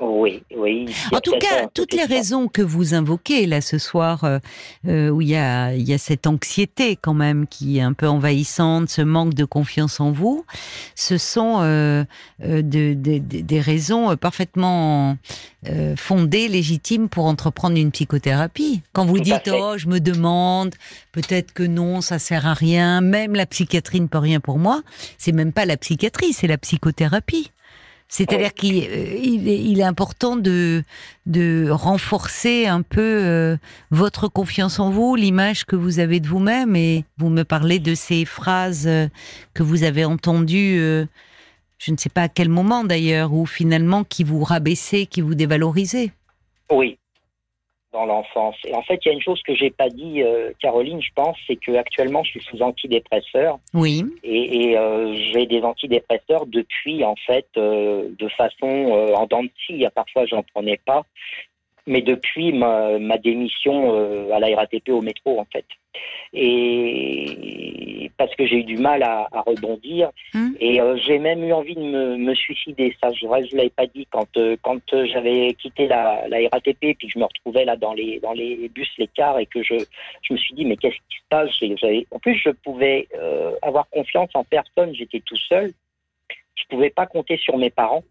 Oui, 0.00 0.42
oui. 0.56 0.86
En 1.12 1.20
tout 1.20 1.38
cas, 1.38 1.68
toutes 1.72 1.92
les 1.92 2.04
raisons 2.04 2.48
que 2.48 2.62
vous 2.62 2.94
invoquez 2.94 3.46
là 3.46 3.60
ce 3.60 3.78
soir, 3.78 4.24
euh, 4.24 4.38
euh, 4.88 5.08
où 5.10 5.20
il 5.20 5.28
y 5.28 5.36
a, 5.36 5.72
il 5.74 5.88
y 5.88 5.94
a 5.94 5.98
cette 5.98 6.26
anxiété 6.26 6.96
quand 6.96 7.14
même 7.14 7.46
qui 7.46 7.78
est 7.78 7.80
un 7.80 7.92
peu 7.92 8.08
envahissante, 8.08 8.88
ce 8.90 9.02
manque 9.02 9.34
de 9.34 9.44
confiance 9.44 10.00
en 10.00 10.10
vous, 10.10 10.44
ce 10.96 11.16
sont 11.16 11.58
euh, 11.60 12.04
de- 12.42 12.60
de- 12.94 13.18
de- 13.18 13.40
des 13.40 13.60
raisons 13.60 14.16
parfaitement 14.16 15.16
euh, 15.68 15.94
fondées, 15.96 16.48
légitimes 16.48 17.08
pour 17.08 17.26
entreprendre 17.26 17.76
une 17.78 17.92
psychothérapie. 17.92 18.82
Quand 18.92 19.06
vous 19.06 19.20
dites 19.20 19.48
oh 19.54 19.74
je 19.78 19.86
me 19.86 20.00
demande, 20.00 20.74
peut-être 21.12 21.52
que 21.52 21.62
non, 21.62 22.00
ça 22.00 22.18
sert 22.18 22.46
à 22.48 22.54
rien, 22.54 23.00
même 23.00 23.36
la 23.36 23.46
psychiatrie 23.46 24.00
ne 24.00 24.08
peut 24.08 24.18
rien 24.18 24.40
pour 24.40 24.58
moi, 24.58 24.82
c'est 25.18 25.32
même 25.32 25.52
pas 25.52 25.66
la 25.66 25.76
psychiatrie, 25.76 26.32
c'est 26.32 26.48
la 26.48 26.58
psychothérapie. 26.58 27.52
C'est-à-dire 28.08 28.54
qu'il 28.54 28.84
euh, 28.84 29.18
il 29.22 29.48
est, 29.48 29.60
il 29.60 29.80
est 29.80 29.84
important 29.84 30.36
de, 30.36 30.82
de 31.26 31.68
renforcer 31.70 32.66
un 32.66 32.82
peu 32.82 33.00
euh, 33.00 33.56
votre 33.90 34.28
confiance 34.28 34.78
en 34.78 34.90
vous, 34.90 35.16
l'image 35.16 35.64
que 35.64 35.76
vous 35.76 35.98
avez 35.98 36.20
de 36.20 36.28
vous-même. 36.28 36.76
Et 36.76 37.04
vous 37.18 37.28
me 37.28 37.42
parlez 37.42 37.78
de 37.78 37.94
ces 37.94 38.24
phrases 38.24 38.86
euh, 38.86 39.08
que 39.52 39.62
vous 39.62 39.82
avez 39.82 40.04
entendues, 40.04 40.78
euh, 40.78 41.06
je 41.78 41.92
ne 41.92 41.96
sais 41.96 42.10
pas 42.10 42.22
à 42.22 42.28
quel 42.28 42.48
moment 42.48 42.84
d'ailleurs, 42.84 43.32
ou 43.32 43.46
finalement 43.46 44.04
qui 44.04 44.22
vous 44.22 44.44
rabaissaient, 44.44 45.06
qui 45.06 45.20
vous 45.20 45.34
dévalorisaient. 45.34 46.12
Oui, 46.70 46.98
dans 47.94 48.04
l'enfance. 48.04 48.56
Et 48.66 48.74
en 48.74 48.82
fait, 48.82 49.00
il 49.04 49.08
y 49.08 49.10
a 49.12 49.14
une 49.14 49.22
chose 49.22 49.40
que 49.46 49.54
j'ai 49.54 49.70
pas 49.70 49.88
dit, 49.88 50.22
euh, 50.22 50.50
Caroline, 50.60 51.00
je 51.00 51.10
pense, 51.14 51.38
c'est 51.46 51.56
que 51.56 51.72
actuellement, 51.76 52.22
je 52.24 52.32
suis 52.32 52.42
sous 52.42 52.60
antidépresseur 52.60 53.58
Oui, 53.72 54.04
et, 54.22 54.70
et, 54.70 54.76
euh, 54.76 55.14
j'ai 55.32 55.46
des 55.46 55.62
antidépresseurs 55.62 56.44
depuis, 56.46 57.04
en 57.04 57.14
fait, 57.26 57.46
euh, 57.56 58.08
de 58.18 58.28
façon 58.28 58.66
en 58.66 59.26
dents 59.26 59.44
de 59.44 59.50
scie. 59.64 59.86
Parfois, 59.94 60.26
j'en 60.26 60.42
prenais 60.42 60.78
pas, 60.84 61.04
mais 61.86 62.02
depuis 62.02 62.52
ma, 62.52 62.98
ma 62.98 63.18
démission 63.18 63.94
euh, 63.94 64.32
à 64.32 64.40
la 64.40 64.54
RATP 64.56 64.88
au 64.90 65.02
métro, 65.02 65.38
en 65.38 65.46
fait. 65.52 65.66
Et 66.32 68.10
parce 68.16 68.34
que 68.34 68.46
j'ai 68.46 68.58
eu 68.58 68.64
du 68.64 68.76
mal 68.76 69.02
à, 69.02 69.28
à 69.32 69.40
rebondir. 69.42 70.10
Hum. 70.34 70.56
Et 70.60 70.80
euh, 70.80 70.96
j'ai 70.96 71.18
même 71.18 71.42
eu 71.44 71.52
envie 71.52 71.74
de 71.74 71.80
me, 71.80 72.16
me 72.16 72.34
suicider. 72.34 72.96
Ça, 73.02 73.12
je 73.12 73.26
ne 73.26 73.56
l'avais 73.56 73.70
pas 73.70 73.86
dit 73.86 74.06
quand, 74.10 74.36
euh, 74.36 74.56
quand 74.62 74.80
euh, 74.92 75.06
j'avais 75.06 75.54
quitté 75.54 75.86
la, 75.86 76.26
la 76.28 76.38
RATP 76.52 76.78
puis 76.80 76.94
que 76.94 77.08
je 77.08 77.18
me 77.18 77.24
retrouvais 77.24 77.64
là 77.64 77.76
dans 77.76 77.92
les, 77.92 78.20
dans 78.20 78.32
les 78.32 78.68
bus, 78.68 78.90
les 78.98 79.08
cars 79.08 79.38
et 79.38 79.46
que 79.46 79.62
je, 79.62 79.74
je 80.22 80.32
me 80.32 80.38
suis 80.38 80.54
dit, 80.54 80.64
mais 80.64 80.76
qu'est-ce 80.76 80.96
qui 80.96 81.16
se 81.16 81.28
passe? 81.28 81.50
En 82.10 82.18
plus, 82.18 82.36
je 82.36 82.50
pouvais 82.50 83.08
euh, 83.18 83.52
avoir 83.62 83.88
confiance 83.90 84.30
en 84.34 84.44
personne. 84.44 84.94
J'étais 84.94 85.20
tout 85.20 85.36
seul. 85.36 85.72
Je 86.56 86.64
pouvais 86.68 86.90
pas 86.90 87.06
compter 87.06 87.36
sur 87.36 87.56
mes 87.58 87.70
parents. 87.70 88.04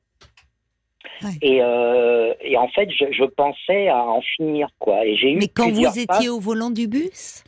Ouais. 1.24 1.30
Et, 1.42 1.62
euh, 1.62 2.34
et 2.42 2.58
en 2.58 2.68
fait, 2.70 2.90
je, 2.90 3.06
je 3.12 3.24
pensais 3.24 3.88
à 3.88 4.04
en 4.04 4.22
finir, 4.22 4.68
quoi. 4.80 5.06
Et 5.06 5.16
j'ai 5.16 5.32
eu 5.32 5.38
mais 5.38 5.48
quand 5.48 5.70
vous 5.72 6.00
étiez 6.00 6.30
au 6.30 6.40
volant 6.40 6.70
du 6.70 6.88
bus? 6.88 7.44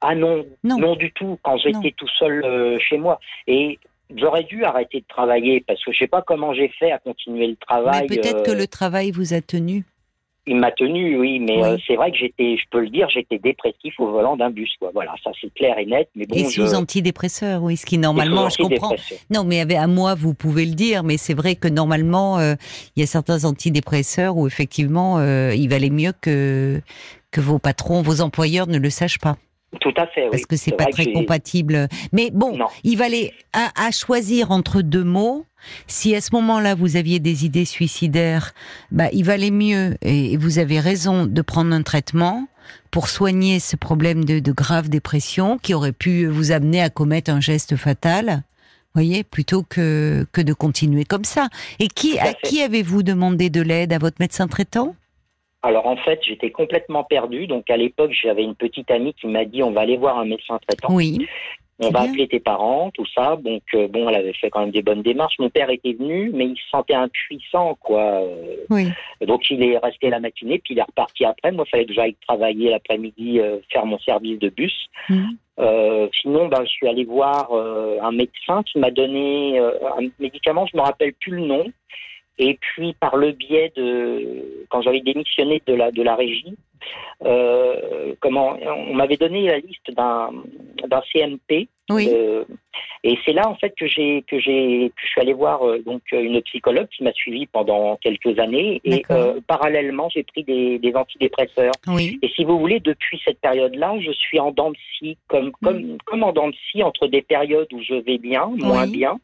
Ah 0.00 0.14
non, 0.14 0.44
Non. 0.62 0.78
non, 0.78 0.96
du 0.96 1.10
tout, 1.12 1.38
quand 1.42 1.56
j'étais 1.58 1.94
tout 1.96 2.08
seul 2.18 2.44
euh, 2.44 2.78
chez 2.78 2.98
moi. 2.98 3.18
Et 3.46 3.78
j'aurais 4.14 4.44
dû 4.44 4.64
arrêter 4.64 5.00
de 5.00 5.06
travailler 5.08 5.64
parce 5.66 5.82
que 5.82 5.92
je 5.92 5.98
sais 5.98 6.06
pas 6.06 6.20
comment 6.22 6.52
j'ai 6.52 6.68
fait 6.68 6.92
à 6.92 6.98
continuer 6.98 7.46
le 7.46 7.56
travail. 7.56 8.06
Mais 8.10 8.16
peut-être 8.16 8.42
que 8.42 8.50
euh, 8.50 8.54
le 8.58 8.66
travail 8.66 9.10
vous 9.10 9.32
a 9.32 9.40
tenu. 9.40 9.84
Il 10.46 10.56
m'a 10.56 10.70
tenu, 10.72 11.18
oui, 11.18 11.38
mais 11.40 11.56
Oui. 11.56 11.62
euh, 11.62 11.76
c'est 11.86 11.96
vrai 11.96 12.10
que 12.10 12.18
j'étais, 12.18 12.56
je 12.58 12.64
peux 12.70 12.80
le 12.80 12.90
dire, 12.90 13.08
j'étais 13.08 13.38
dépressif 13.38 13.98
au 13.98 14.10
volant 14.10 14.36
d'un 14.36 14.50
bus, 14.50 14.70
quoi. 14.78 14.90
Voilà, 14.92 15.14
ça 15.24 15.30
c'est 15.40 15.52
clair 15.54 15.78
et 15.78 15.86
net. 15.86 16.10
Mais 16.14 16.26
bon, 16.26 16.36
et 16.36 16.44
je... 16.44 16.66
sous 16.66 16.74
antidépresseurs, 16.74 17.62
oui, 17.62 17.78
ce 17.78 17.86
qui 17.86 17.96
normalement, 17.96 18.50
je 18.50 18.58
comprends. 18.62 18.94
Non, 19.30 19.44
mais 19.44 19.60
avec- 19.60 19.78
à 19.78 19.86
moi, 19.86 20.14
vous 20.14 20.34
pouvez 20.34 20.66
le 20.66 20.74
dire, 20.74 21.02
mais 21.02 21.16
c'est 21.16 21.32
vrai 21.34 21.56
que 21.56 21.68
normalement, 21.68 22.38
euh, 22.38 22.54
il 22.94 23.00
y 23.00 23.02
a 23.02 23.06
certains 23.06 23.46
antidépresseurs 23.46 24.36
où 24.36 24.46
effectivement, 24.46 25.18
euh, 25.18 25.54
il 25.56 25.68
valait 25.68 25.88
mieux 25.90 26.12
que 26.20 26.80
que 27.30 27.40
vos 27.40 27.58
patrons, 27.58 28.00
vos 28.02 28.20
employeurs 28.20 28.66
ne 28.68 28.78
le 28.78 28.90
sachent 28.90 29.18
pas, 29.18 29.36
Tout 29.80 29.94
à 29.96 30.06
fait, 30.06 30.28
parce 30.30 30.42
oui. 30.42 30.46
que 30.48 30.56
c'est 30.56 30.72
pas 30.76 30.86
très 30.86 31.12
compatible. 31.12 31.88
Mais 32.12 32.30
bon, 32.32 32.56
Non. 32.56 32.66
il 32.84 32.96
valait 32.96 33.32
à, 33.52 33.86
à 33.86 33.90
choisir 33.90 34.50
entre 34.50 34.82
deux 34.82 35.04
mots. 35.04 35.44
Si 35.86 36.14
à 36.14 36.20
ce 36.20 36.30
moment-là 36.32 36.74
vous 36.74 36.96
aviez 36.96 37.20
des 37.20 37.44
idées 37.46 37.64
suicidaires, 37.64 38.52
bah 38.90 39.08
il 39.12 39.24
valait 39.24 39.50
mieux 39.50 39.96
et 40.02 40.36
vous 40.36 40.58
avez 40.58 40.78
raison 40.78 41.24
de 41.26 41.42
prendre 41.42 41.72
un 41.74 41.82
traitement 41.82 42.46
pour 42.90 43.08
soigner 43.08 43.60
ce 43.60 43.74
problème 43.76 44.24
de, 44.24 44.40
de 44.40 44.52
grave 44.52 44.88
dépression 44.90 45.56
qui 45.58 45.72
aurait 45.74 45.92
pu 45.92 46.26
vous 46.26 46.52
amener 46.52 46.82
à 46.82 46.90
commettre 46.90 47.30
un 47.30 47.40
geste 47.40 47.76
fatal. 47.76 48.42
Voyez, 48.94 49.24
plutôt 49.24 49.62
que 49.62 50.26
que 50.32 50.40
de 50.42 50.52
continuer 50.52 51.04
comme 51.04 51.24
ça. 51.24 51.48
Et 51.78 51.88
qui 51.88 52.18
à 52.18 52.32
qui 52.34 52.60
avez-vous 52.62 53.02
demandé 53.02 53.50
de 53.50 53.60
l'aide? 53.62 53.92
À 53.92 53.98
votre 53.98 54.16
médecin 54.20 54.46
traitant? 54.46 54.94
Alors 55.64 55.86
en 55.86 55.96
fait, 55.96 56.20
j'étais 56.22 56.50
complètement 56.50 57.04
perdu. 57.04 57.46
Donc 57.46 57.70
à 57.70 57.76
l'époque, 57.76 58.12
j'avais 58.12 58.44
une 58.44 58.54
petite 58.54 58.90
amie 58.90 59.14
qui 59.14 59.26
m'a 59.26 59.46
dit 59.46 59.62
on 59.62 59.70
va 59.70 59.80
aller 59.80 59.96
voir 59.96 60.18
un 60.18 60.26
médecin 60.26 60.58
traitant. 60.68 60.94
Oui, 60.94 61.26
On 61.80 61.88
va 61.88 62.02
bien. 62.02 62.10
appeler 62.10 62.28
tes 62.28 62.38
parents, 62.38 62.90
tout 62.92 63.06
ça. 63.14 63.36
Donc 63.42 63.62
euh, 63.74 63.88
bon, 63.88 64.06
elle 64.08 64.16
avait 64.16 64.34
fait 64.34 64.50
quand 64.50 64.60
même 64.60 64.72
des 64.72 64.82
bonnes 64.82 65.02
démarches. 65.02 65.38
Mon 65.38 65.48
père 65.48 65.70
était 65.70 65.94
venu, 65.94 66.30
mais 66.34 66.44
il 66.44 66.56
se 66.56 66.68
sentait 66.68 66.94
impuissant, 66.94 67.76
quoi. 67.80 68.02
Euh, 68.02 68.56
oui. 68.68 68.88
Donc 69.26 69.50
il 69.50 69.62
est 69.64 69.78
resté 69.78 70.10
la 70.10 70.20
matinée, 70.20 70.60
puis 70.62 70.74
il 70.74 70.78
est 70.78 70.82
reparti 70.82 71.24
après. 71.24 71.50
Moi, 71.50 71.64
il 71.66 71.70
fallait 71.70 71.86
que 71.86 71.94
j'aille 71.94 72.16
travailler 72.28 72.68
l'après-midi, 72.68 73.40
euh, 73.40 73.56
faire 73.72 73.86
mon 73.86 73.98
service 74.00 74.38
de 74.38 74.50
bus. 74.50 74.88
Mhm. 75.08 75.38
Euh, 75.60 76.08
sinon, 76.20 76.48
ben, 76.48 76.62
je 76.64 76.70
suis 76.70 76.88
allé 76.88 77.04
voir 77.04 77.48
euh, 77.52 77.98
un 78.02 78.12
médecin 78.12 78.62
qui 78.64 78.78
m'a 78.78 78.90
donné 78.90 79.58
euh, 79.58 79.70
un 79.98 80.08
médicament, 80.18 80.66
je 80.66 80.76
me 80.76 80.82
rappelle 80.82 81.12
plus 81.14 81.32
le 81.32 81.46
nom. 81.46 81.64
Et 82.38 82.58
puis 82.60 82.94
par 82.94 83.16
le 83.16 83.32
biais 83.32 83.72
de, 83.76 84.66
quand 84.68 84.82
j'avais 84.82 85.00
démissionné 85.00 85.62
de 85.66 85.74
la 85.74 85.90
de 85.92 86.02
la 86.02 86.16
régie, 86.16 86.56
euh, 87.24 88.14
comment 88.20 88.56
on 88.88 88.94
m'avait 88.94 89.16
donné 89.16 89.46
la 89.46 89.58
liste 89.58 89.90
d'un 89.90 90.30
d'un 90.88 91.02
CMP. 91.12 91.68
Oui. 91.90 92.08
euh, 92.10 92.44
et 93.02 93.18
c'est 93.26 93.34
là 93.34 93.46
en 93.46 93.56
fait 93.56 93.74
que 93.78 93.86
j'ai 93.86 94.24
que 94.26 94.38
j'ai 94.40 94.90
je 94.96 95.06
suis 95.06 95.20
allé 95.20 95.34
voir 95.34 95.66
euh, 95.68 95.80
donc 95.84 96.00
une 96.12 96.40
psychologue 96.42 96.88
qui 96.88 97.04
m'a 97.04 97.12
suivi 97.12 97.44
pendant 97.46 97.96
quelques 97.96 98.38
années 98.38 98.80
et 98.84 99.02
parallèlement 99.46 100.08
j'ai 100.08 100.22
pris 100.22 100.44
des, 100.44 100.78
des 100.78 100.94
antidépresseurs. 100.96 101.72
Oui. 101.86 102.18
Et 102.22 102.28
si 102.28 102.44
vous 102.44 102.58
voulez, 102.58 102.80
depuis 102.80 103.20
cette 103.24 103.38
période-là, 103.40 103.96
je 104.00 104.12
suis 104.12 104.40
en 104.40 104.50
dents 104.50 104.70
de 104.70 104.76
scie, 104.96 105.18
comme, 105.28 105.52
comme, 105.62 105.98
comme 106.06 106.22
en 106.22 106.32
dents 106.32 106.48
de 106.48 106.54
scie 106.70 106.82
entre 106.82 107.06
des 107.06 107.20
périodes 107.22 107.70
où 107.72 107.82
je 107.82 107.94
vais 107.94 108.18
bien, 108.18 108.46
moins 108.46 108.86
Oui. 108.86 108.92
bien, 108.92 109.18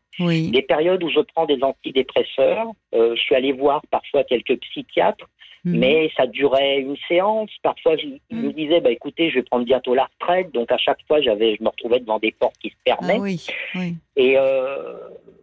des 0.50 0.62
périodes 0.62 1.02
où 1.02 1.08
je 1.08 1.20
prends 1.20 1.46
des 1.46 1.62
antidépresseurs. 1.62 2.66
Je 2.92 3.14
suis 3.16 3.34
allé 3.34 3.52
voir 3.52 3.80
parfois 3.90 4.22
quelques 4.24 4.58
psychiatres, 4.60 5.26
Mhm. 5.64 5.78
mais 5.78 6.10
ça 6.16 6.26
durait 6.26 6.80
une 6.80 6.96
séance. 7.08 7.50
Parfois, 7.62 7.96
je, 7.96 8.06
ils 8.30 8.36
me 8.36 8.52
disaient, 8.52 8.80
bah, 8.80 8.90
écoutez, 8.90 9.28
je 9.30 9.36
vais 9.36 9.42
prendre 9.42 9.64
bientôt 9.64 9.94
la 9.94 10.08
retraite. 10.18 10.50
Donc, 10.52 10.72
à 10.72 10.78
chaque 10.78 11.00
fois, 11.06 11.20
j'avais, 11.20 11.56
je 11.56 11.62
me 11.62 11.68
retrouvais 11.68 12.00
devant 12.00 12.18
des 12.18 12.32
portes 12.32 12.56
qui 12.58 12.70
se 12.70 12.76
fermaient. 12.86 13.16
Ah 13.18 13.20
oui. 13.20 13.46
Oui. 13.74 13.94
Et 14.16 14.38
euh, 14.38 14.96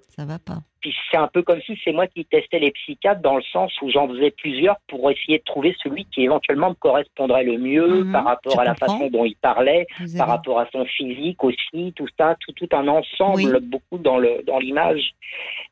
Ça 0.09 0.25
va 0.25 0.39
pas. 0.39 0.57
puis 0.81 0.93
c'est 1.11 1.17
un 1.17 1.27
peu 1.27 1.43
comme 1.43 1.61
si 1.61 1.77
c'est 1.83 1.91
moi 1.91 2.07
qui 2.07 2.25
testais 2.25 2.57
les 2.59 2.71
psychiatres 2.71 3.21
dans 3.21 3.35
le 3.35 3.43
sens 3.53 3.71
où 3.83 3.89
j'en 3.91 4.07
faisais 4.07 4.31
plusieurs 4.31 4.77
pour 4.87 5.09
essayer 5.11 5.37
de 5.39 5.43
trouver 5.43 5.75
celui 5.83 6.05
qui 6.05 6.23
éventuellement 6.23 6.69
me 6.69 6.75
correspondrait 6.75 7.43
le 7.43 7.57
mieux 7.59 8.03
Mhm, 8.05 8.11
par 8.11 8.25
rapport 8.25 8.59
à 8.59 8.63
la 8.63 8.73
comprends. 8.73 8.97
façon 8.97 9.09
dont 9.11 9.25
il 9.25 9.35
parlait, 9.35 9.85
Vous 9.99 10.17
par 10.17 10.27
avez- 10.29 10.37
rapport 10.37 10.59
à 10.59 10.67
son 10.71 10.85
physique 10.85 11.43
aussi, 11.43 11.93
tout 11.95 12.07
ça, 12.17 12.35
tout, 12.39 12.53
tout 12.53 12.69
un 12.75 12.87
ensemble, 12.87 13.55
Oui. 13.55 13.61
beaucoup 13.61 13.99
dans 13.99 14.17
l'image. 14.59 15.13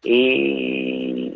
Et 0.05 1.31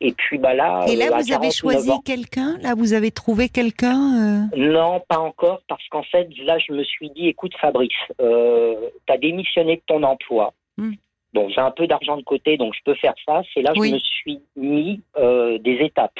et 0.00 0.12
puis 0.12 0.38
bah 0.38 0.54
là, 0.54 0.84
Et 0.88 0.96
là, 0.96 1.06
euh, 1.06 1.08
vous 1.20 1.32
avez 1.32 1.48
49 1.50 1.52
choisi 1.54 1.90
quelqu'un? 2.04 2.58
Là, 2.62 2.74
vous 2.76 2.92
avez 2.94 3.10
trouvé 3.10 3.48
quelqu'un 3.48 4.46
euh? 4.52 4.56
Non, 4.56 5.00
pas 5.08 5.18
encore, 5.18 5.60
parce 5.68 5.86
qu'en 5.88 6.02
fait, 6.02 6.28
là, 6.44 6.58
je 6.58 6.72
me 6.72 6.82
suis 6.84 7.10
dit, 7.10 7.28
écoute, 7.28 7.52
Fabrice, 7.60 7.90
euh, 8.20 8.74
tu 9.06 9.12
as 9.12 9.18
démissionné 9.18 9.76
de 9.76 9.82
ton 9.86 10.02
emploi. 10.02 10.52
Hmm. 10.78 10.92
Bon, 11.32 11.48
j'ai 11.48 11.60
un 11.60 11.70
peu 11.70 11.86
d'argent 11.86 12.16
de 12.16 12.22
côté, 12.22 12.56
donc 12.56 12.74
je 12.74 12.80
peux 12.84 12.94
faire 12.94 13.14
ça. 13.26 13.42
C'est 13.54 13.62
là 13.62 13.72
que 13.72 13.78
Oui. 13.78 13.90
je 13.90 13.94
me 13.94 13.98
suis 14.00 14.40
mis 14.56 15.00
euh, 15.16 15.58
des 15.58 15.74
étapes. 15.80 16.18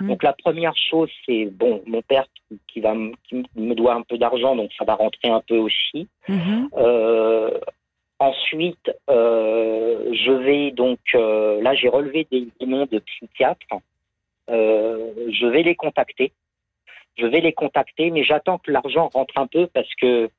Hmm. 0.00 0.08
Donc 0.08 0.22
la 0.22 0.32
première 0.34 0.74
chose, 0.90 1.10
c'est, 1.26 1.46
bon, 1.46 1.82
mon 1.86 2.00
père 2.02 2.24
qui, 2.48 2.58
qui 2.72 2.80
va 2.80 2.94
me- 2.94 3.12
qui 3.28 3.42
me 3.56 3.74
doit 3.74 3.94
un 3.94 4.02
peu 4.02 4.18
d'argent, 4.18 4.54
donc 4.56 4.70
ça 4.78 4.84
va 4.84 4.94
rentrer 4.94 5.28
un 5.30 5.42
peu 5.46 5.56
aussi. 5.58 6.08
Mhm. 6.28 6.68
Ensuite, 8.22 8.88
euh, 9.10 10.14
je 10.14 10.30
vais 10.30 10.70
donc, 10.70 11.00
euh, 11.16 11.60
là, 11.60 11.74
j'ai 11.74 11.88
relevé 11.88 12.26
des, 12.30 12.46
des 12.60 12.66
noms 12.66 12.86
de 12.90 13.00
psychiatres. 13.00 13.66
Euh, 14.48 15.10
je 15.28 15.46
vais 15.46 15.62
les 15.64 15.74
contacter. 15.74 16.30
Je 17.18 17.26
vais 17.26 17.40
les 17.40 17.52
contacter, 17.52 18.10
mais 18.12 18.22
j'attends 18.22 18.58
que 18.58 18.70
l'argent 18.70 19.10
rentre 19.12 19.36
un 19.38 19.48
peu 19.48 19.66
parce 19.66 19.88
que 20.00 20.30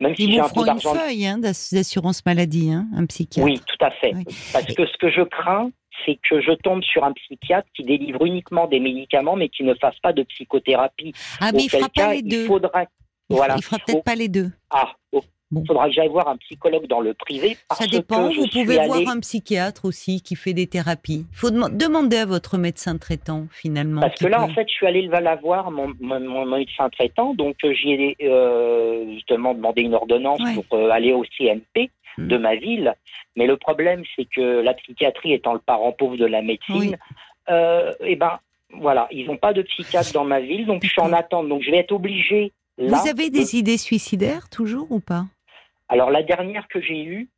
même 0.00 0.16
si 0.16 0.30
j'ai 0.32 0.40
un 0.40 0.42
peu 0.42 0.48
feront 0.48 0.60
une 0.62 0.66
d'argent, 0.66 0.94
feuille 0.94 1.24
hein, 1.26 1.38
d'ass- 1.38 1.72
d'assurance 1.72 2.26
maladie, 2.26 2.72
hein, 2.72 2.86
un 2.96 3.06
psychiatre. 3.06 3.46
oui, 3.48 3.60
tout 3.64 3.84
à 3.84 3.92
fait. 3.92 4.12
Oui. 4.14 4.24
Parce 4.52 4.66
que 4.74 4.84
ce 4.84 4.96
que 4.98 5.08
je 5.08 5.22
crains, 5.22 5.70
c'est 6.04 6.18
que 6.28 6.40
je 6.40 6.50
tombe 6.52 6.82
sur 6.82 7.04
un 7.04 7.12
psychiatre 7.12 7.68
qui 7.76 7.84
délivre 7.84 8.24
uniquement 8.26 8.66
des 8.66 8.80
médicaments, 8.80 9.36
mais 9.36 9.48
qui 9.48 9.62
ne 9.62 9.74
fasse 9.74 9.98
pas 10.00 10.12
de 10.12 10.24
psychothérapie. 10.24 11.12
Ah, 11.40 11.50
mais 11.52 11.62
il 11.62 11.66
Auquel 11.66 11.80
fera 11.80 11.88
pas 11.94 12.02
cas, 12.08 12.12
les 12.14 12.22
deux. 12.22 12.42
il 12.42 12.46
faudra, 12.48 12.82
Il, 12.82 13.36
voilà, 13.36 13.54
il 13.56 13.62
fera 13.62 13.78
peut-être 13.78 14.02
pas 14.04 14.16
les 14.16 14.28
deux. 14.28 14.50
ah, 14.70 14.92
il 15.50 15.56
Bon. 15.56 15.64
faudra 15.66 15.86
que 15.88 15.94
j'aille 15.94 16.08
voir 16.08 16.26
un 16.28 16.36
psychologue 16.38 16.86
dans 16.88 17.00
le 17.00 17.14
privé. 17.14 17.56
Parce 17.68 17.80
Ça 17.80 17.86
dépend. 17.86 18.28
que 18.30 18.34
Vous 18.36 18.48
pouvez 18.48 18.84
voir 18.86 19.00
un 19.08 19.20
psychiatre 19.20 19.84
aussi 19.84 20.20
qui 20.22 20.34
fait 20.36 20.52
des 20.54 20.66
thérapies. 20.66 21.26
Il 21.30 21.36
faut 21.36 21.50
deman- 21.50 21.76
demander 21.76 22.16
à 22.16 22.26
votre 22.26 22.58
médecin 22.58 22.96
traitant 22.98 23.46
finalement. 23.52 24.00
Parce 24.00 24.14
que 24.18 24.26
là, 24.26 24.38
peut- 24.38 24.42
en 24.44 24.48
fait, 24.48 24.66
je 24.68 24.74
suis 24.74 24.86
allé 24.86 25.02
la 25.06 25.36
voir, 25.36 25.70
mon, 25.70 25.92
mon, 26.00 26.18
mon 26.20 26.46
médecin 26.46 26.88
traitant, 26.90 27.34
donc 27.34 27.56
euh, 27.64 27.72
j'y 27.74 27.90
ai 27.92 28.16
euh, 28.22 29.12
justement 29.14 29.54
demandé 29.54 29.82
une 29.82 29.94
ordonnance 29.94 30.40
Ouais. 30.40 30.54
pour 30.54 30.78
euh, 30.78 30.90
aller 30.90 31.12
au 31.12 31.24
CMP 31.38 31.90
Hmm. 32.16 32.28
de 32.28 32.36
ma 32.36 32.54
ville. 32.54 32.94
Mais 33.36 33.46
le 33.46 33.56
problème, 33.56 34.04
c'est 34.14 34.24
que 34.24 34.60
la 34.60 34.72
psychiatrie 34.74 35.32
étant 35.32 35.52
le 35.52 35.58
parent 35.58 35.90
pauvre 35.90 36.16
de 36.16 36.26
la 36.26 36.42
médecine, 36.42 36.76
Oui. 36.78 36.94
euh, 37.50 37.92
eh 38.04 38.14
ben, 38.14 38.38
voilà, 38.72 39.08
ils 39.10 39.26
n'ont 39.26 39.36
pas 39.36 39.52
de 39.52 39.62
psychiatre 39.62 40.12
dans 40.12 40.24
ma 40.24 40.38
ville, 40.40 40.64
donc 40.64 40.84
je 40.84 40.90
suis 40.90 41.00
en 41.02 41.12
attente. 41.12 41.48
Donc 41.48 41.62
je 41.62 41.72
vais 41.72 41.78
être 41.78 41.90
obligé. 41.90 42.52
Là, 42.78 42.98
Vous 42.98 43.08
avez 43.08 43.30
de- 43.30 43.34
des 43.38 43.56
idées 43.56 43.78
suicidaires 43.78 44.48
toujours 44.48 44.86
ou 44.92 45.00
pas? 45.00 45.24
Alors 45.88 46.10
la 46.10 46.22
dernière 46.22 46.66
que 46.68 46.80
j'ai 46.80 47.02
eue, 47.04 47.28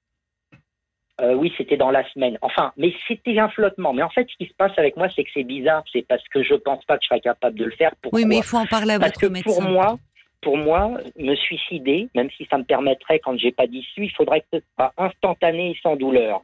euh, 1.21 1.35
oui, 1.35 1.53
c'était 1.57 1.79
dans 1.79 1.91
la 1.91 2.07
semaine. 2.11 2.37
Enfin, 2.43 2.73
mais 2.77 2.93
c'était 3.09 3.39
un 3.39 3.49
flottement. 3.49 3.95
Mais 3.95 4.03
en 4.03 4.11
fait, 4.11 4.29
ce 4.31 4.37
qui 4.37 4.47
se 4.51 4.55
passe 4.55 4.73
avec 4.77 4.97
moi, 4.97 5.09
c'est 5.15 5.25
que 5.25 5.31
c'est 5.33 5.45
bizarre. 5.45 5.83
C'est 5.91 6.07
parce 6.07 6.23
que 6.29 6.43
je 6.43 6.55
pense 6.55 6.85
pas 6.85 6.99
que 6.99 7.05
je 7.05 7.09
serais 7.09 7.21
capable 7.21 7.59
de 7.59 7.65
le 7.65 7.71
faire. 7.71 7.93
Pourquoi 8.03 8.19
Oui, 8.21 8.27
mais 8.27 8.37
il 8.39 8.43
faut 8.43 8.59
en 8.59 8.67
parler 8.67 8.95
à 8.95 8.99
Parce 8.99 9.13
votre 9.13 9.21
que 9.21 9.27
médecin. 9.33 9.51
pour 9.51 9.63
moi, 9.63 9.99
pour 10.43 10.59
moi, 10.59 10.99
me 11.19 11.35
suicider, 11.35 12.09
même 12.15 12.29
si 12.37 12.47
ça 12.51 12.59
me 12.59 12.65
permettrait 12.65 13.19
quand 13.21 13.39
j'ai 13.39 13.51
pas 13.53 13.67
d'issue, 13.67 14.05
il 14.05 14.13
faudrait 14.13 14.43
que 14.43 14.59
ce 14.59 14.61
soit 14.77 14.93
instantané 14.99 15.71
et 15.71 15.79
sans 15.83 15.97
douleur. 15.97 16.43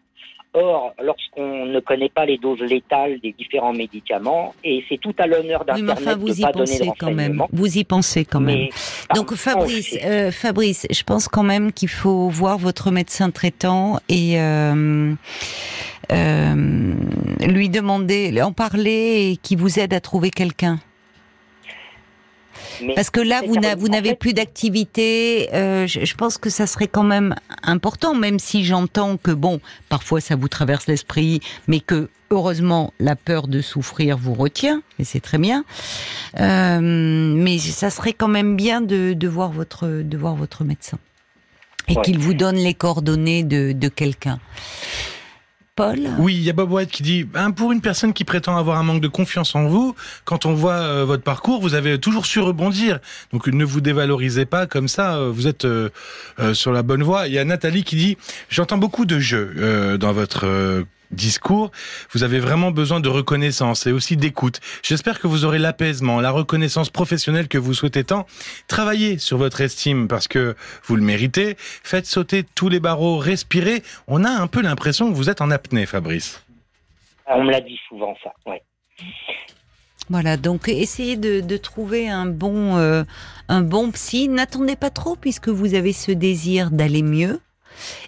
Or, 0.54 0.94
lorsqu'on 1.02 1.64
ne 1.64 1.80
connaît 1.80 2.10
pas 2.10 2.26
les 2.26 2.36
doses 2.36 2.60
létales 2.60 3.18
des 3.20 3.32
différents 3.32 3.72
médicaments, 3.72 4.54
et 4.62 4.84
c'est 4.86 4.98
tout 4.98 5.14
à 5.18 5.26
l'honneur 5.26 5.64
Oui, 5.66 5.80
d'Internet 5.80 5.98
enfin, 5.98 6.16
de 6.16 6.20
vous 6.20 6.40
y 6.40 6.42
pas 6.42 6.52
donner 6.52 6.78
de 6.78 6.84
pensez 6.84 6.92
quand 6.98 7.14
même. 7.14 7.42
Vous 7.52 7.78
y 7.78 7.84
pensez 7.84 8.24
quand 8.26 8.40
même. 8.40 8.58
Mais, 8.58 8.70
Donc 9.14 9.34
Fabrice, 9.34 9.96
euh, 10.04 10.30
Fabrice, 10.30 10.86
je 10.90 11.02
pense 11.04 11.26
quand 11.26 11.42
même 11.42 11.72
qu'il 11.72 11.88
faut 11.88 12.28
voir 12.28 12.58
votre 12.58 12.90
médecin 12.90 13.30
traitant 13.30 13.98
et 14.10 14.38
euh, 14.38 15.14
euh, 16.12 16.94
lui 17.40 17.70
demander, 17.70 18.42
en 18.42 18.52
parler 18.52 19.30
et 19.30 19.36
qui 19.38 19.56
vous 19.56 19.78
aide 19.78 19.94
à 19.94 20.00
trouver 20.00 20.30
quelqu'un. 20.30 20.80
Mais- 22.82 22.94
Parce 22.94 23.10
que 23.10 23.20
là, 23.20 23.42
vous 23.44 23.88
n'avez 23.88 24.10
fait- 24.10 24.14
plus 24.16 24.32
d'activité. 24.34 25.48
euh, 25.54 25.86
je, 25.86 26.04
je 26.04 26.14
pense 26.14 26.38
que 26.38 26.50
ça 26.50 26.66
serait 26.66 26.86
quand 26.88 27.02
même 27.04 27.34
important, 27.62 28.14
même 28.14 28.38
si 28.38 28.64
j'entends 28.64 29.16
que 29.16 29.30
bon, 29.32 29.60
parfois 29.88 30.20
ça 30.20 30.36
vous 30.36 30.48
traverse 30.48 30.86
l'esprit, 30.86 31.40
mais 31.68 31.80
que 31.80 32.08
heureusement 32.30 32.92
la 32.98 33.14
peur 33.16 33.46
de 33.48 33.60
souffrir 33.60 34.16
vous 34.16 34.34
retient, 34.34 34.82
et 34.98 35.04
c'est 35.04 35.20
très 35.20 35.38
bien. 35.38 35.64
Euh, 36.40 36.80
mais 36.80 37.58
ça 37.58 37.90
serait 37.90 38.14
quand 38.14 38.28
même 38.28 38.56
bien 38.56 38.80
de, 38.80 39.12
de 39.12 39.28
voir 39.28 39.52
votre 39.52 39.86
de 39.86 40.16
voir 40.16 40.34
votre 40.34 40.64
médecin 40.64 40.98
et 41.88 41.96
Ouais. 41.96 42.02
qu'il 42.02 42.18
vous 42.18 42.32
donne 42.32 42.56
les 42.56 42.74
coordonnées 42.74 43.42
de, 43.42 43.72
de 43.72 43.88
quelqu'un. 43.88 44.38
Paul. 45.74 46.00
Oui, 46.18 46.34
il 46.34 46.42
y 46.42 46.50
a 46.50 46.52
Bob 46.52 46.70
White 46.70 46.90
qui 46.90 47.02
dit 47.02 47.26
hein, 47.34 47.50
pour 47.50 47.72
une 47.72 47.80
personne 47.80 48.12
qui 48.12 48.24
prétend 48.24 48.58
avoir 48.58 48.76
un 48.76 48.82
manque 48.82 49.00
de 49.00 49.08
confiance 49.08 49.54
en 49.54 49.66
vous, 49.68 49.94
quand 50.24 50.44
on 50.44 50.52
voit 50.52 50.74
euh, 50.74 51.06
votre 51.06 51.22
parcours, 51.22 51.62
vous 51.62 51.72
avez 51.74 51.98
toujours 51.98 52.26
su 52.26 52.40
rebondir. 52.40 52.98
Donc 53.32 53.46
ne 53.46 53.64
vous 53.64 53.80
dévalorisez 53.80 54.44
pas 54.44 54.66
comme 54.66 54.86
ça, 54.86 55.16
euh, 55.16 55.30
vous 55.32 55.46
êtes 55.46 55.64
euh, 55.64 55.88
sur 56.52 56.72
la 56.72 56.82
bonne 56.82 57.02
voie. 57.02 57.26
Il 57.26 57.32
y 57.32 57.38
a 57.38 57.44
Nathalie 57.44 57.84
qui 57.84 57.96
dit 57.96 58.18
j'entends 58.50 58.76
beaucoup 58.76 59.06
de 59.06 59.18
jeux 59.18 59.96
dans 59.98 60.12
votre 60.12 60.84
discours. 61.12 61.70
Vous 62.12 62.22
avez 62.22 62.40
vraiment 62.40 62.70
besoin 62.70 63.00
de 63.00 63.08
reconnaissance 63.08 63.86
et 63.86 63.92
aussi 63.92 64.16
d'écoute. 64.16 64.60
J'espère 64.82 65.20
que 65.20 65.26
vous 65.26 65.44
aurez 65.44 65.58
l'apaisement, 65.58 66.20
la 66.20 66.30
reconnaissance 66.30 66.90
professionnelle 66.90 67.48
que 67.48 67.58
vous 67.58 67.74
souhaitez 67.74 68.04
tant. 68.04 68.26
Travaillez 68.68 69.18
sur 69.18 69.38
votre 69.38 69.60
estime 69.60 70.08
parce 70.08 70.28
que 70.28 70.56
vous 70.84 70.96
le 70.96 71.02
méritez. 71.02 71.56
Faites 71.58 72.06
sauter 72.06 72.44
tous 72.54 72.68
les 72.68 72.80
barreaux, 72.80 73.18
respirez. 73.18 73.82
On 74.06 74.24
a 74.24 74.30
un 74.30 74.46
peu 74.46 74.62
l'impression 74.62 75.10
que 75.10 75.14
vous 75.14 75.30
êtes 75.30 75.40
en 75.40 75.50
apnée, 75.50 75.86
Fabrice. 75.86 76.42
On 77.26 77.44
me 77.44 77.50
l'a 77.50 77.60
dit 77.60 77.78
souvent, 77.88 78.14
ça. 78.22 78.32
Ouais. 78.46 78.62
Voilà, 80.10 80.36
donc 80.36 80.68
essayez 80.68 81.16
de, 81.16 81.40
de 81.40 81.56
trouver 81.56 82.08
un 82.08 82.26
bon, 82.26 82.76
euh, 82.76 83.04
un 83.48 83.62
bon 83.62 83.90
psy. 83.92 84.28
N'attendez 84.28 84.76
pas 84.76 84.90
trop 84.90 85.16
puisque 85.16 85.48
vous 85.48 85.74
avez 85.74 85.92
ce 85.92 86.12
désir 86.12 86.70
d'aller 86.70 87.02
mieux. 87.02 87.40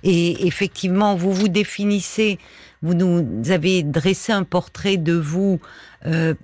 Et 0.03 0.47
effectivement, 0.47 1.15
vous 1.15 1.33
vous 1.33 1.49
définissez, 1.49 2.39
vous 2.85 2.95
nous 2.95 3.51
avez 3.51 3.83
dressé 3.83 4.31
un 4.33 4.45
portrait 4.45 4.97
de 4.97 5.15
vous 5.15 5.59
euh, 6.07 6.35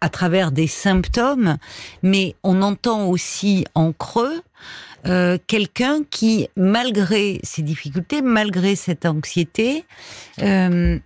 à 0.00 0.08
travers 0.08 0.52
des 0.52 0.68
symptômes, 0.68 1.56
mais 2.02 2.36
on 2.44 2.62
entend 2.62 3.06
aussi 3.08 3.64
en 3.74 3.92
creux 3.92 4.42
euh, 5.06 5.38
quelqu'un 5.46 6.00
qui, 6.08 6.48
malgré 6.54 7.40
ses 7.42 7.62
difficultés, 7.62 8.22
malgré 8.22 8.76
cette 8.76 9.06
anxiété, 9.06 9.84
euh, 10.42 10.98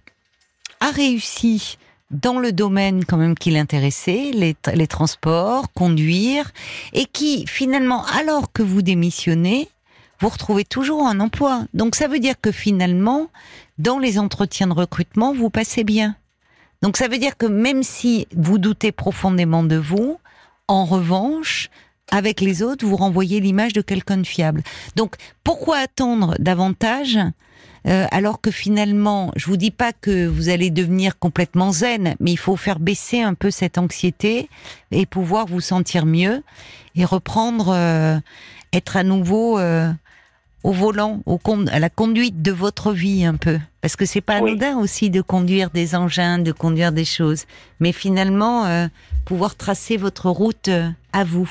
a 0.81 0.91
réussi 0.91 1.79
dans 2.11 2.41
le 2.41 2.51
domaine 2.51 3.05
quand 3.05 3.19
même 3.19 3.37
qui 3.37 3.53
l'intéressait, 3.53 4.33
les, 4.35 4.55
tra- 4.55 4.75
les 4.75 4.89
transports, 4.89 5.73
conduire, 5.73 6.51
et 6.93 7.05
qui 7.05 7.47
finalement, 7.47 8.05
alors 8.07 8.53
que 8.53 8.65
vous 8.65 8.83
démissionnez, 8.83 9.69
vous 10.21 10.29
retrouvez 10.29 10.65
toujours 10.65 11.07
un 11.07 11.21
emploi. 11.21 11.65
Donc 11.75 11.95
ça 11.95 12.09
veut 12.09 12.21
dire 12.21 12.35
que 12.41 12.53
finalement, 12.53 13.29
dans 13.79 13.99
les 13.99 14.19
entretiens 14.19 14.67
de 14.67 14.75
recrutement, 14.75 15.35
vous 15.35 15.51
passez 15.51 15.85
bien. 15.85 16.17
Donc 16.83 16.97
ça 16.97 17.09
veut 17.09 17.19
dire 17.19 17.37
que 17.37 17.47
même 17.47 17.83
si 17.83 18.27
vous 18.35 18.59
doutez 18.59 18.93
profondément 18.93 19.63
de 19.63 19.77
vous, 19.77 20.19
en 20.69 20.85
revanche, 20.85 21.71
avec 22.11 22.41
les 22.41 22.63
autres, 22.63 22.87
vous 22.87 22.97
renvoyez 22.97 23.41
l'image 23.41 23.73
de 23.73 23.81
quelqu'un 23.81 24.19
de 24.19 24.27
fiable. 24.27 24.63
Donc 24.97 25.17
pourquoi 25.45 25.79
attendre 25.79 26.37
davantage 26.39 27.19
euh, 27.87 28.07
alors 28.11 28.41
que 28.41 28.51
finalement, 28.51 29.33
je 29.37 29.47
vous 29.47 29.57
dis 29.57 29.71
pas 29.71 29.93
que 29.93 30.27
vous 30.27 30.51
allez 30.51 30.71
devenir 30.71 31.19
complètement 31.19 31.73
zen, 31.73 32.15
mais 32.21 32.33
il 32.33 32.37
faut 32.37 32.57
faire 32.57 32.79
baisser 32.79 33.23
un 33.23 33.33
peu 33.33 33.51
cette 33.51 33.79
anxiété 33.79 34.51
et 34.91 35.07
pouvoir 35.07 35.47
vous 35.47 35.63
sentir 35.63 36.05
mieux 36.05 36.43
et 36.95 37.07
reprendre, 37.07 37.73
euh, 37.75 38.19
être 38.75 38.97
à 38.99 39.03
nouveau 39.03 39.59
euh, 39.59 39.91
au 40.63 40.73
volant, 40.73 41.23
au 41.27 41.41
à 41.71 41.79
la 41.79 41.89
conduite 41.89 42.43
de 42.43 42.53
votre 42.53 42.93
vie 42.93 43.25
un 43.25 43.37
peu, 43.37 43.59
parce 43.81 43.97
que 43.97 44.05
c'est 44.05 44.21
pas 44.21 44.35
anodin 44.35 44.77
aussi 44.77 45.11
de 45.11 45.21
conduire 45.23 45.71
des 45.71 45.95
engins, 45.95 46.39
de 46.39 46.53
conduire 46.53 46.93
des 46.93 47.05
choses, 47.05 47.45
mais 47.81 47.93
finalement 47.93 48.89
pouvoir 49.25 49.57
tracer 49.57 49.97
votre 49.97 50.29
route 50.29 50.69
à 51.13 51.25
vous. 51.25 51.51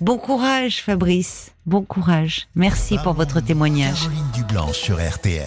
Bon 0.00 0.18
courage, 0.18 0.82
Fabrice. 0.82 1.52
Bon 1.66 1.82
courage. 1.82 2.46
Merci 2.54 2.98
pour 3.02 3.14
votre 3.14 3.40
témoignage. 3.40 4.02
Caroline 4.02 4.30
Dublanc 4.34 4.72
sur 4.72 4.96
RTL. 4.96 5.42